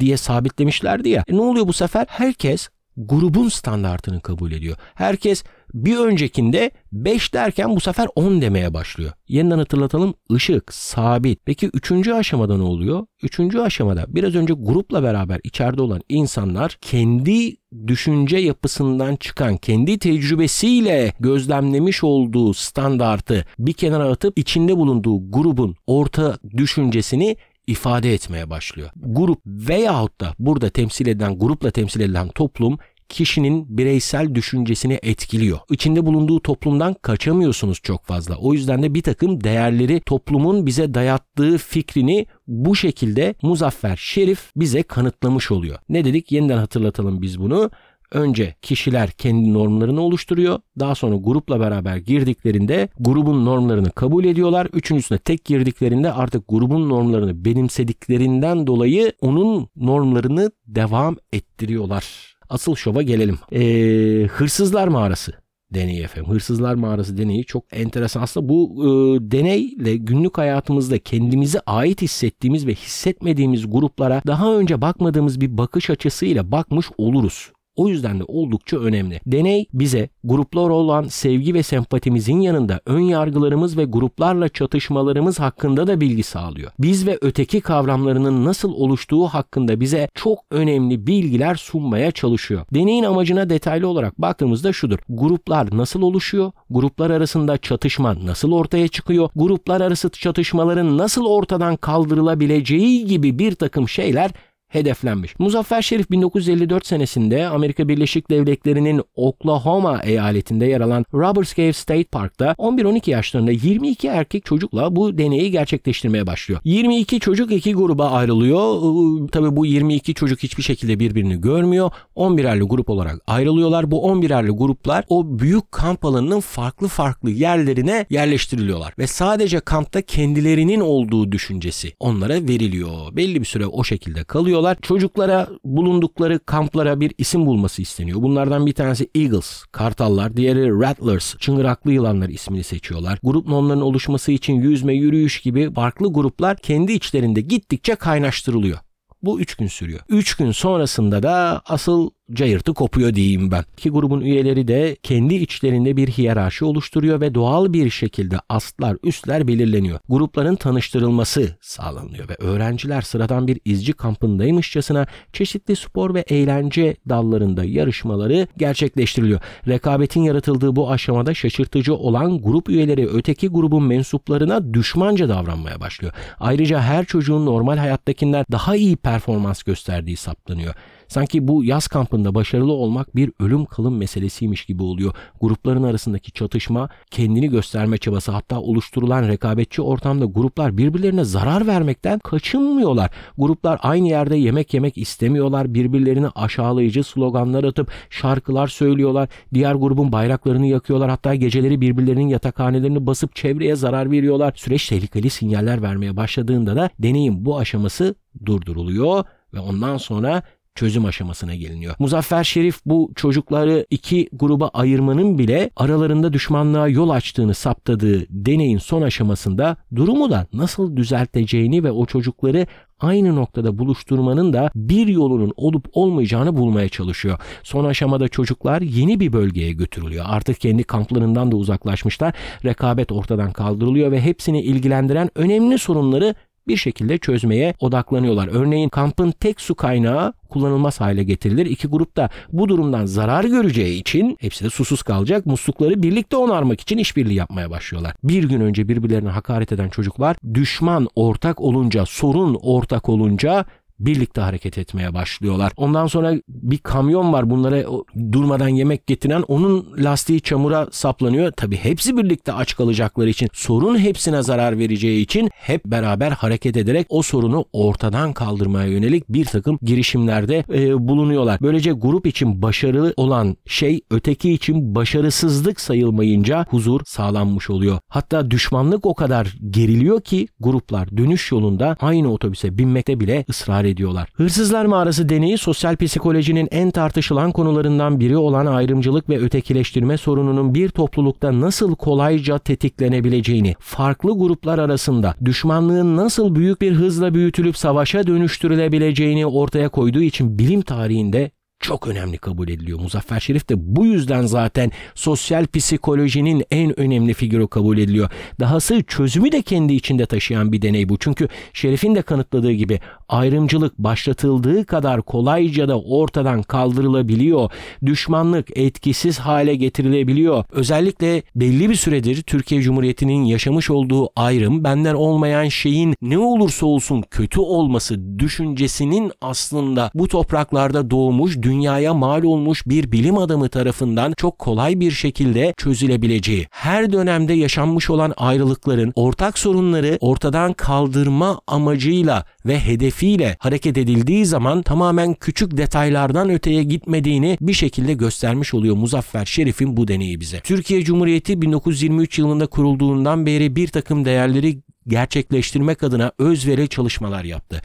diye 0.00 0.16
sabitlemişlerdi 0.16 1.08
ya. 1.08 1.24
E, 1.28 1.36
ne 1.36 1.40
oluyor 1.40 1.66
bu 1.66 1.72
sefer? 1.72 2.06
Herkes 2.08 2.68
grubun 2.96 3.48
standartını 3.48 4.20
kabul 4.20 4.52
ediyor. 4.52 4.76
Herkes 4.94 5.44
bir 5.74 5.96
öncekinde 5.96 6.70
5 6.92 7.34
derken 7.34 7.76
bu 7.76 7.80
sefer 7.80 8.08
10 8.14 8.42
demeye 8.42 8.74
başlıyor. 8.74 9.12
Yeniden 9.28 9.58
hatırlatalım 9.58 10.14
ışık 10.32 10.74
sabit. 10.74 11.38
Peki 11.44 11.70
3. 11.74 12.08
aşamada 12.08 12.56
ne 12.56 12.62
oluyor? 12.62 13.06
3. 13.22 13.56
aşamada 13.56 14.04
biraz 14.08 14.34
önce 14.34 14.54
grupla 14.54 15.02
beraber 15.02 15.40
içeride 15.44 15.82
olan 15.82 16.00
insanlar 16.08 16.78
kendi 16.80 17.56
düşünce 17.86 18.36
yapısından 18.36 19.16
çıkan, 19.16 19.56
kendi 19.56 19.98
tecrübesiyle 19.98 21.12
gözlemlemiş 21.20 22.04
olduğu 22.04 22.54
standartı 22.54 23.46
bir 23.58 23.72
kenara 23.72 24.04
atıp 24.08 24.38
içinde 24.38 24.76
bulunduğu 24.76 25.30
grubun 25.30 25.76
orta 25.86 26.38
düşüncesini 26.56 27.36
ifade 27.66 28.14
etmeye 28.14 28.50
başlıyor. 28.50 28.90
Grup 28.96 29.38
veyahut 29.46 30.20
da 30.20 30.34
burada 30.38 30.70
temsil 30.70 31.06
edilen 31.06 31.38
grupla 31.38 31.70
temsil 31.70 32.00
edilen 32.00 32.28
toplum 32.28 32.78
kişinin 33.12 33.78
bireysel 33.78 34.34
düşüncesini 34.34 34.98
etkiliyor. 35.02 35.58
İçinde 35.70 36.06
bulunduğu 36.06 36.40
toplumdan 36.40 36.94
kaçamıyorsunuz 36.94 37.78
çok 37.82 38.06
fazla. 38.06 38.36
O 38.36 38.52
yüzden 38.54 38.82
de 38.82 38.94
bir 38.94 39.02
takım 39.02 39.44
değerleri 39.44 40.00
toplumun 40.00 40.66
bize 40.66 40.94
dayattığı 40.94 41.58
fikrini 41.58 42.26
bu 42.46 42.76
şekilde 42.76 43.34
Muzaffer 43.42 43.96
Şerif 43.96 44.50
bize 44.56 44.82
kanıtlamış 44.82 45.50
oluyor. 45.50 45.78
Ne 45.88 46.04
dedik? 46.04 46.32
Yeniden 46.32 46.58
hatırlatalım 46.58 47.22
biz 47.22 47.40
bunu. 47.40 47.70
Önce 48.12 48.54
kişiler 48.62 49.10
kendi 49.10 49.52
normlarını 49.52 50.00
oluşturuyor. 50.00 50.58
Daha 50.78 50.94
sonra 50.94 51.16
grupla 51.16 51.60
beraber 51.60 51.96
girdiklerinde 51.96 52.88
grubun 53.00 53.44
normlarını 53.44 53.90
kabul 53.90 54.24
ediyorlar. 54.24 54.68
Üçüncüsüne 54.72 55.18
tek 55.18 55.44
girdiklerinde 55.44 56.12
artık 56.12 56.48
grubun 56.48 56.88
normlarını 56.88 57.44
benimsediklerinden 57.44 58.66
dolayı 58.66 59.12
onun 59.20 59.68
normlarını 59.76 60.50
devam 60.66 61.16
ettiriyorlar. 61.32 62.34
Asıl 62.48 62.74
şova 62.74 63.02
gelelim. 63.02 63.38
Ee, 63.52 64.26
Hırsızlar 64.26 64.88
Mağarası 64.88 65.32
deneyi 65.74 66.02
efendim. 66.02 66.30
Hırsızlar 66.32 66.74
Mağarası 66.74 67.18
deneyi 67.18 67.44
çok 67.44 67.64
enteresan. 67.72 68.22
Aslında 68.22 68.48
bu 68.48 68.84
e, 68.84 68.86
deneyle 69.30 69.96
günlük 69.96 70.38
hayatımızda 70.38 70.98
kendimizi 70.98 71.60
ait 71.60 72.02
hissettiğimiz 72.02 72.66
ve 72.66 72.74
hissetmediğimiz 72.74 73.70
gruplara 73.70 74.22
daha 74.26 74.56
önce 74.56 74.80
bakmadığımız 74.80 75.40
bir 75.40 75.58
bakış 75.58 75.90
açısıyla 75.90 76.52
bakmış 76.52 76.86
oluruz. 76.98 77.52
O 77.76 77.88
yüzden 77.88 78.20
de 78.20 78.24
oldukça 78.28 78.76
önemli. 78.76 79.20
Deney 79.26 79.66
bize 79.72 80.08
gruplar 80.24 80.70
olan 80.70 81.02
sevgi 81.02 81.54
ve 81.54 81.62
sempatimizin 81.62 82.40
yanında 82.40 82.80
ön 82.86 83.00
yargılarımız 83.00 83.78
ve 83.78 83.84
gruplarla 83.84 84.48
çatışmalarımız 84.48 85.40
hakkında 85.40 85.86
da 85.86 86.00
bilgi 86.00 86.22
sağlıyor. 86.22 86.72
Biz 86.78 87.06
ve 87.06 87.18
öteki 87.20 87.60
kavramlarının 87.60 88.44
nasıl 88.44 88.72
oluştuğu 88.72 89.26
hakkında 89.26 89.80
bize 89.80 90.08
çok 90.14 90.38
önemli 90.50 91.06
bilgiler 91.06 91.54
sunmaya 91.54 92.10
çalışıyor. 92.10 92.66
Deneyin 92.74 93.04
amacına 93.04 93.50
detaylı 93.50 93.88
olarak 93.88 94.20
baktığımızda 94.20 94.72
şudur. 94.72 94.98
Gruplar 95.08 95.76
nasıl 95.76 96.02
oluşuyor? 96.02 96.52
Gruplar 96.70 97.10
arasında 97.10 97.58
çatışma 97.58 98.26
nasıl 98.26 98.52
ortaya 98.52 98.88
çıkıyor? 98.88 99.30
Gruplar 99.36 99.80
arası 99.80 100.10
çatışmaların 100.10 100.98
nasıl 100.98 101.26
ortadan 101.26 101.76
kaldırılabileceği 101.76 103.06
gibi 103.06 103.38
bir 103.38 103.54
takım 103.54 103.88
şeyler 103.88 104.30
hedeflenmiş. 104.72 105.38
Muzaffer 105.38 105.82
Şerif 105.82 106.10
1954 106.10 106.86
senesinde 106.86 107.46
Amerika 107.46 107.88
Birleşik 107.88 108.30
Devletleri'nin 108.30 109.02
Oklahoma 109.14 110.00
eyaletinde 110.02 110.66
yer 110.66 110.80
alan 110.80 111.04
Roberts 111.14 111.54
Cave 111.54 111.72
State 111.72 112.04
Park'ta 112.04 112.52
11-12 112.58 113.10
yaşlarında 113.10 113.50
22 113.50 114.08
erkek 114.08 114.44
çocukla 114.44 114.96
bu 114.96 115.18
deneyi 115.18 115.50
gerçekleştirmeye 115.50 116.26
başlıyor. 116.26 116.60
22 116.64 117.20
çocuk 117.20 117.52
iki 117.52 117.74
gruba 117.74 118.10
ayrılıyor. 118.10 118.82
Tabi 119.28 119.56
bu 119.56 119.66
22 119.66 120.14
çocuk 120.14 120.42
hiçbir 120.42 120.62
şekilde 120.62 121.00
birbirini 121.00 121.40
görmüyor. 121.40 121.90
11'erli 122.16 122.62
grup 122.62 122.90
olarak 122.90 123.18
ayrılıyorlar. 123.26 123.90
Bu 123.90 123.96
11'erli 123.96 124.50
gruplar 124.50 125.04
o 125.08 125.38
büyük 125.38 125.72
kamp 125.72 126.04
alanının 126.04 126.40
farklı 126.40 126.88
farklı 126.88 127.30
yerlerine 127.30 128.06
yerleştiriliyorlar. 128.10 128.94
Ve 128.98 129.06
sadece 129.06 129.60
kampta 129.60 130.02
kendilerinin 130.02 130.80
olduğu 130.80 131.32
düşüncesi 131.32 131.92
onlara 132.00 132.34
veriliyor. 132.34 133.16
Belli 133.16 133.40
bir 133.40 133.46
süre 133.46 133.66
o 133.66 133.84
şekilde 133.84 134.24
kalıyor 134.24 134.61
diyorlar. 134.62 134.78
Çocuklara 134.82 135.48
bulundukları 135.64 136.38
kamplara 136.38 137.00
bir 137.00 137.12
isim 137.18 137.46
bulması 137.46 137.82
isteniyor. 137.82 138.22
Bunlardan 138.22 138.66
bir 138.66 138.72
tanesi 138.72 139.10
Eagles, 139.14 139.64
kartallar, 139.72 140.36
diğeri 140.36 140.80
Rattlers, 140.80 141.36
çıngıraklı 141.38 141.92
yılanlar 141.92 142.28
ismini 142.28 142.64
seçiyorlar. 142.64 143.18
Grup 143.22 143.46
normlarının 143.46 143.82
oluşması 143.82 144.32
için 144.32 144.54
yüzme, 144.54 144.94
yürüyüş 144.94 145.40
gibi 145.40 145.72
farklı 145.74 146.12
gruplar 146.12 146.56
kendi 146.56 146.92
içlerinde 146.92 147.40
gittikçe 147.40 147.94
kaynaştırılıyor. 147.94 148.78
Bu 149.22 149.40
3 149.40 149.54
gün 149.54 149.66
sürüyor. 149.66 150.00
3 150.08 150.34
gün 150.34 150.52
sonrasında 150.52 151.22
da 151.22 151.62
asıl 151.66 152.10
cayırtı 152.32 152.74
kopuyor 152.74 153.14
diyeyim 153.14 153.50
ben. 153.50 153.64
İki 153.76 153.90
grubun 153.90 154.20
üyeleri 154.20 154.68
de 154.68 154.96
kendi 155.02 155.34
içlerinde 155.34 155.96
bir 155.96 156.08
hiyerarşi 156.08 156.64
oluşturuyor 156.64 157.20
ve 157.20 157.34
doğal 157.34 157.72
bir 157.72 157.90
şekilde 157.90 158.36
astlar, 158.48 158.96
üstler 159.02 159.48
belirleniyor. 159.48 159.98
Grupların 160.08 160.56
tanıştırılması 160.56 161.56
sağlanıyor 161.60 162.28
ve 162.28 162.34
öğrenciler 162.34 163.02
sıradan 163.02 163.46
bir 163.46 163.60
izci 163.64 163.92
kampındaymışçasına 163.92 165.06
çeşitli 165.32 165.76
spor 165.76 166.14
ve 166.14 166.20
eğlence 166.20 166.96
dallarında 167.08 167.64
yarışmaları 167.64 168.46
gerçekleştiriliyor. 168.56 169.40
Rekabetin 169.68 170.22
yaratıldığı 170.22 170.76
bu 170.76 170.90
aşamada 170.90 171.34
şaşırtıcı 171.34 171.94
olan 171.94 172.42
grup 172.42 172.68
üyeleri 172.68 173.08
öteki 173.08 173.48
grubun 173.48 173.84
mensuplarına 173.84 174.74
düşmanca 174.74 175.28
davranmaya 175.28 175.80
başlıyor. 175.80 176.12
Ayrıca 176.40 176.80
her 176.80 177.04
çocuğun 177.04 177.46
normal 177.46 177.76
hayattakinden 177.76 178.44
daha 178.52 178.76
iyi 178.76 178.96
performans 178.96 179.62
gösterdiği 179.62 180.16
saptanıyor. 180.16 180.74
Sanki 181.12 181.48
bu 181.48 181.64
yaz 181.64 181.86
kampında 181.86 182.34
başarılı 182.34 182.72
olmak 182.72 183.16
bir 183.16 183.32
ölüm 183.40 183.64
kalım 183.64 183.96
meselesiymiş 183.96 184.64
gibi 184.64 184.82
oluyor. 184.82 185.14
Grupların 185.40 185.82
arasındaki 185.82 186.32
çatışma, 186.32 186.88
kendini 187.10 187.50
gösterme 187.50 187.98
çabası 187.98 188.32
hatta 188.32 188.60
oluşturulan 188.60 189.28
rekabetçi 189.28 189.82
ortamda 189.82 190.24
gruplar 190.24 190.76
birbirlerine 190.76 191.24
zarar 191.24 191.66
vermekten 191.66 192.18
kaçınmıyorlar. 192.18 193.10
Gruplar 193.38 193.78
aynı 193.82 194.08
yerde 194.08 194.36
yemek 194.36 194.74
yemek 194.74 194.98
istemiyorlar. 194.98 195.74
Birbirlerini 195.74 196.28
aşağılayıcı 196.28 197.04
sloganlar 197.04 197.64
atıp 197.64 197.92
şarkılar 198.10 198.68
söylüyorlar. 198.68 199.28
Diğer 199.54 199.74
grubun 199.74 200.12
bayraklarını 200.12 200.66
yakıyorlar. 200.66 201.10
Hatta 201.10 201.34
geceleri 201.34 201.80
birbirlerinin 201.80 202.28
yatakhanelerini 202.28 203.06
basıp 203.06 203.34
çevreye 203.34 203.76
zarar 203.76 204.10
veriyorlar. 204.10 204.52
Süreç 204.56 204.88
tehlikeli 204.88 205.30
sinyaller 205.30 205.82
vermeye 205.82 206.16
başladığında 206.16 206.76
da 206.76 206.90
deneyim 206.98 207.44
bu 207.44 207.58
aşaması 207.58 208.14
durduruluyor 208.46 209.24
ve 209.54 209.60
ondan 209.60 209.96
sonra 209.96 210.42
çözüm 210.74 211.04
aşamasına 211.04 211.54
geliniyor. 211.54 211.94
Muzaffer 211.98 212.44
Şerif 212.44 212.80
bu 212.86 213.12
çocukları 213.16 213.86
iki 213.90 214.28
gruba 214.32 214.68
ayırmanın 214.68 215.38
bile 215.38 215.70
aralarında 215.76 216.32
düşmanlığa 216.32 216.88
yol 216.88 217.10
açtığını 217.10 217.54
saptadığı 217.54 218.26
deneyin 218.30 218.78
son 218.78 219.02
aşamasında 219.02 219.76
durumu 219.96 220.30
da 220.30 220.46
nasıl 220.52 220.96
düzelteceğini 220.96 221.84
ve 221.84 221.90
o 221.90 222.06
çocukları 222.06 222.66
aynı 223.00 223.36
noktada 223.36 223.78
buluşturmanın 223.78 224.52
da 224.52 224.70
bir 224.74 225.06
yolunun 225.06 225.52
olup 225.56 225.86
olmayacağını 225.92 226.56
bulmaya 226.56 226.88
çalışıyor. 226.88 227.38
Son 227.62 227.84
aşamada 227.84 228.28
çocuklar 228.28 228.80
yeni 228.80 229.20
bir 229.20 229.32
bölgeye 229.32 229.72
götürülüyor. 229.72 230.24
Artık 230.28 230.60
kendi 230.60 230.84
kamplarından 230.84 231.52
da 231.52 231.56
uzaklaşmışlar. 231.56 232.34
Rekabet 232.64 233.12
ortadan 233.12 233.52
kaldırılıyor 233.52 234.10
ve 234.10 234.20
hepsini 234.20 234.62
ilgilendiren 234.62 235.30
önemli 235.34 235.78
sorunları 235.78 236.34
bir 236.68 236.76
şekilde 236.76 237.18
çözmeye 237.18 237.74
odaklanıyorlar. 237.80 238.48
Örneğin 238.52 238.88
kampın 238.88 239.30
tek 239.30 239.60
su 239.60 239.74
kaynağı 239.74 240.32
kullanılmaz 240.48 241.00
hale 241.00 241.22
getirilir. 241.22 241.66
İki 241.66 241.88
grup 241.88 242.16
da 242.16 242.30
bu 242.52 242.68
durumdan 242.68 243.06
zarar 243.06 243.44
göreceği 243.44 244.00
için 244.00 244.36
hepsi 244.40 244.64
de 244.64 244.70
susuz 244.70 245.02
kalacak. 245.02 245.46
Muslukları 245.46 246.02
birlikte 246.02 246.36
onarmak 246.36 246.80
için 246.80 246.98
işbirliği 246.98 247.34
yapmaya 247.34 247.70
başlıyorlar. 247.70 248.14
Bir 248.24 248.44
gün 248.44 248.60
önce 248.60 248.88
birbirlerine 248.88 249.28
hakaret 249.28 249.72
eden 249.72 249.88
çocuklar 249.88 250.36
düşman 250.54 251.08
ortak 251.14 251.60
olunca, 251.60 252.06
sorun 252.06 252.58
ortak 252.62 253.08
olunca 253.08 253.64
birlikte 254.06 254.40
hareket 254.40 254.78
etmeye 254.78 255.14
başlıyorlar. 255.14 255.72
Ondan 255.76 256.06
sonra 256.06 256.34
bir 256.48 256.78
kamyon 256.78 257.32
var 257.32 257.50
bunlara 257.50 257.84
durmadan 258.32 258.68
yemek 258.68 259.06
getiren 259.06 259.42
onun 259.42 259.86
lastiği 259.98 260.40
çamura 260.40 260.88
saplanıyor. 260.90 261.52
Tabi 261.52 261.76
hepsi 261.76 262.16
birlikte 262.16 262.52
aç 262.52 262.76
kalacakları 262.76 263.30
için 263.30 263.48
sorun 263.52 263.98
hepsine 263.98 264.42
zarar 264.42 264.78
vereceği 264.78 265.22
için 265.22 265.50
hep 265.54 265.84
beraber 265.84 266.30
hareket 266.30 266.76
ederek 266.76 267.06
o 267.08 267.22
sorunu 267.22 267.64
ortadan 267.72 268.32
kaldırmaya 268.32 268.86
yönelik 268.86 269.28
bir 269.28 269.44
takım 269.44 269.78
girişimlerde 269.82 270.64
e, 270.74 271.08
bulunuyorlar. 271.08 271.58
Böylece 271.62 271.92
grup 271.92 272.26
için 272.26 272.62
başarılı 272.62 273.14
olan 273.16 273.56
şey 273.66 274.00
öteki 274.10 274.52
için 274.52 274.94
başarısızlık 274.94 275.80
sayılmayınca 275.80 276.66
huzur 276.68 277.00
sağlanmış 277.06 277.70
oluyor. 277.70 277.98
Hatta 278.08 278.50
düşmanlık 278.50 279.06
o 279.06 279.14
kadar 279.14 279.56
geriliyor 279.70 280.20
ki 280.20 280.48
gruplar 280.60 281.16
dönüş 281.16 281.52
yolunda 281.52 281.96
aynı 282.00 282.32
otobüse 282.32 282.78
binmekte 282.78 283.20
bile 283.20 283.44
ısrar 283.50 283.84
ediyorlar. 283.92 284.28
Hırsızlar 284.34 284.84
Mağarası 284.84 285.28
deneyi 285.28 285.58
sosyal 285.58 285.96
psikolojinin 285.96 286.68
en 286.70 286.90
tartışılan 286.90 287.52
konularından 287.52 288.20
biri 288.20 288.36
olan 288.36 288.66
ayrımcılık 288.66 289.28
ve 289.28 289.38
ötekileştirme 289.38 290.16
sorununun 290.16 290.74
bir 290.74 290.88
toplulukta 290.88 291.60
nasıl 291.60 291.94
kolayca 291.94 292.58
tetiklenebileceğini, 292.58 293.74
farklı 293.78 294.38
gruplar 294.38 294.78
arasında 294.78 295.34
düşmanlığın 295.44 296.16
nasıl 296.16 296.54
büyük 296.54 296.80
bir 296.80 296.92
hızla 296.92 297.34
büyütülüp 297.34 297.76
savaşa 297.76 298.26
dönüştürülebileceğini 298.26 299.46
ortaya 299.46 299.88
koyduğu 299.88 300.22
için 300.22 300.58
bilim 300.58 300.82
tarihinde 300.82 301.50
çok 301.82 302.08
önemli 302.08 302.38
kabul 302.38 302.68
ediliyor. 302.68 303.00
Muzaffer 303.00 303.40
Şerif 303.40 303.68
de 303.68 303.74
bu 303.96 304.06
yüzden 304.06 304.46
zaten 304.46 304.90
sosyal 305.14 305.66
psikolojinin 305.66 306.64
en 306.70 307.00
önemli 307.00 307.34
figürü 307.34 307.68
kabul 307.68 307.98
ediliyor. 307.98 308.30
Dahası 308.60 309.02
çözümü 309.02 309.52
de 309.52 309.62
kendi 309.62 309.94
içinde 309.94 310.26
taşıyan 310.26 310.72
bir 310.72 310.82
deney 310.82 311.08
bu. 311.08 311.18
Çünkü 311.18 311.48
Şerif'in 311.72 312.14
de 312.14 312.22
kanıtladığı 312.22 312.72
gibi 312.72 313.00
ayrımcılık 313.28 313.98
başlatıldığı 313.98 314.84
kadar 314.84 315.22
kolayca 315.22 315.88
da 315.88 316.00
ortadan 316.00 316.62
kaldırılabiliyor. 316.62 317.70
Düşmanlık 318.06 318.78
etkisiz 318.78 319.38
hale 319.38 319.74
getirilebiliyor. 319.74 320.64
Özellikle 320.72 321.42
belli 321.56 321.90
bir 321.90 321.94
süredir 321.94 322.42
Türkiye 322.42 322.82
Cumhuriyeti'nin 322.82 323.44
yaşamış 323.44 323.90
olduğu 323.90 324.28
ayrım 324.36 324.84
benden 324.84 325.14
olmayan 325.14 325.68
şeyin 325.68 326.14
ne 326.22 326.38
olursa 326.38 326.86
olsun 326.86 327.24
kötü 327.30 327.60
olması 327.60 328.38
düşüncesinin 328.38 329.32
aslında 329.40 330.10
bu 330.14 330.28
topraklarda 330.28 331.10
doğmuş 331.10 331.56
dünyaya 331.72 332.14
mal 332.14 332.42
olmuş 332.42 332.86
bir 332.86 333.12
bilim 333.12 333.38
adamı 333.38 333.68
tarafından 333.68 334.32
çok 334.36 334.58
kolay 334.58 335.00
bir 335.00 335.10
şekilde 335.10 335.74
çözülebileceği, 335.76 336.66
her 336.70 337.12
dönemde 337.12 337.52
yaşanmış 337.52 338.10
olan 338.10 338.34
ayrılıkların 338.36 339.12
ortak 339.14 339.58
sorunları 339.58 340.18
ortadan 340.20 340.72
kaldırma 340.72 341.60
amacıyla 341.66 342.44
ve 342.66 342.80
hedefiyle 342.80 343.56
hareket 343.58 343.98
edildiği 343.98 344.46
zaman 344.46 344.82
tamamen 344.82 345.34
küçük 345.34 345.76
detaylardan 345.76 346.50
öteye 346.50 346.82
gitmediğini 346.82 347.58
bir 347.60 347.74
şekilde 347.74 348.14
göstermiş 348.14 348.74
oluyor 348.74 348.96
Muzaffer 348.96 349.44
Şerif'in 349.44 349.96
bu 349.96 350.08
deneyi 350.08 350.40
bize. 350.40 350.60
Türkiye 350.60 351.04
Cumhuriyeti 351.04 351.62
1923 351.62 352.38
yılında 352.38 352.66
kurulduğundan 352.66 353.46
beri 353.46 353.76
bir 353.76 353.88
takım 353.88 354.24
değerleri 354.24 354.78
gerçekleştirmek 355.08 356.02
adına 356.02 356.32
özveri 356.38 356.88
çalışmalar 356.88 357.44
yaptı. 357.44 357.82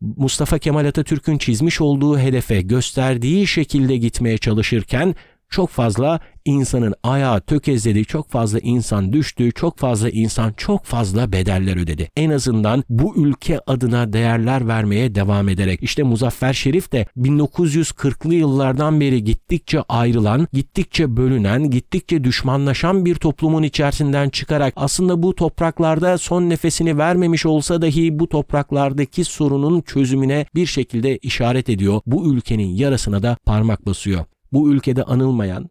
Mustafa 0.00 0.58
Kemal 0.58 0.84
Atatürk'ün 0.84 1.38
çizmiş 1.38 1.80
olduğu 1.80 2.18
hedefe 2.18 2.62
gösterdiği 2.62 3.46
şekilde 3.46 3.96
gitmeye 3.96 4.38
çalışırken 4.38 5.14
çok 5.48 5.70
fazla 5.70 6.20
insanın 6.44 6.94
ayağı 7.02 7.40
tökezledi, 7.40 8.04
çok 8.04 8.30
fazla 8.30 8.58
insan 8.58 9.12
düştü, 9.12 9.52
çok 9.52 9.78
fazla 9.78 10.10
insan 10.10 10.52
çok 10.56 10.84
fazla 10.84 11.32
bedeller 11.32 11.76
ödedi. 11.76 12.08
En 12.16 12.30
azından 12.30 12.84
bu 12.88 13.16
ülke 13.16 13.60
adına 13.66 14.12
değerler 14.12 14.68
vermeye 14.68 15.14
devam 15.14 15.48
ederek. 15.48 15.82
İşte 15.82 16.02
Muzaffer 16.02 16.52
Şerif 16.52 16.92
de 16.92 17.06
1940'lı 17.16 18.34
yıllardan 18.34 19.00
beri 19.00 19.24
gittikçe 19.24 19.82
ayrılan, 19.88 20.48
gittikçe 20.52 21.16
bölünen, 21.16 21.70
gittikçe 21.70 22.24
düşmanlaşan 22.24 23.04
bir 23.04 23.14
toplumun 23.14 23.62
içerisinden 23.62 24.28
çıkarak 24.28 24.72
aslında 24.76 25.22
bu 25.22 25.34
topraklarda 25.34 26.18
son 26.18 26.50
nefesini 26.50 26.98
vermemiş 26.98 27.46
olsa 27.46 27.82
dahi 27.82 28.18
bu 28.18 28.28
topraklardaki 28.28 29.24
sorunun 29.24 29.80
çözümüne 29.80 30.46
bir 30.54 30.66
şekilde 30.66 31.18
işaret 31.18 31.68
ediyor. 31.68 32.00
Bu 32.06 32.34
ülkenin 32.34 32.68
yarasına 32.68 33.22
da 33.22 33.36
parmak 33.44 33.86
basıyor 33.86 34.24
bu 34.52 34.72
ülkede 34.72 35.02
anılmayan, 35.02 35.70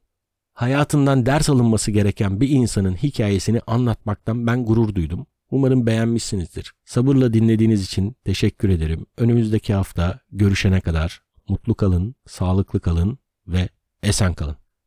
hayatından 0.60 1.26
ders 1.26 1.50
alınması 1.50 1.92
gereken 1.92 2.42
bir 2.42 2.50
insanın 2.50 2.96
hikayesini 2.96 3.62
anlatmaktan 3.68 4.48
ben 4.48 4.66
gurur 4.66 4.96
duydum. 4.96 5.26
Umarım 5.52 5.86
beğenmişsinizdir. 5.86 6.74
Sabırla 6.86 7.34
dinlediğiniz 7.34 7.86
için 7.86 8.16
teşekkür 8.26 8.70
ederim. 8.70 9.06
Önümüzdeki 9.18 9.74
hafta 9.74 10.20
görüşene 10.32 10.82
kadar 10.82 11.22
mutlu 11.50 11.76
kalın, 11.76 12.16
sağlıklı 12.28 12.80
kalın 12.80 13.18
ve 13.48 13.70
esen 14.04 14.34
kalın. 14.34 14.56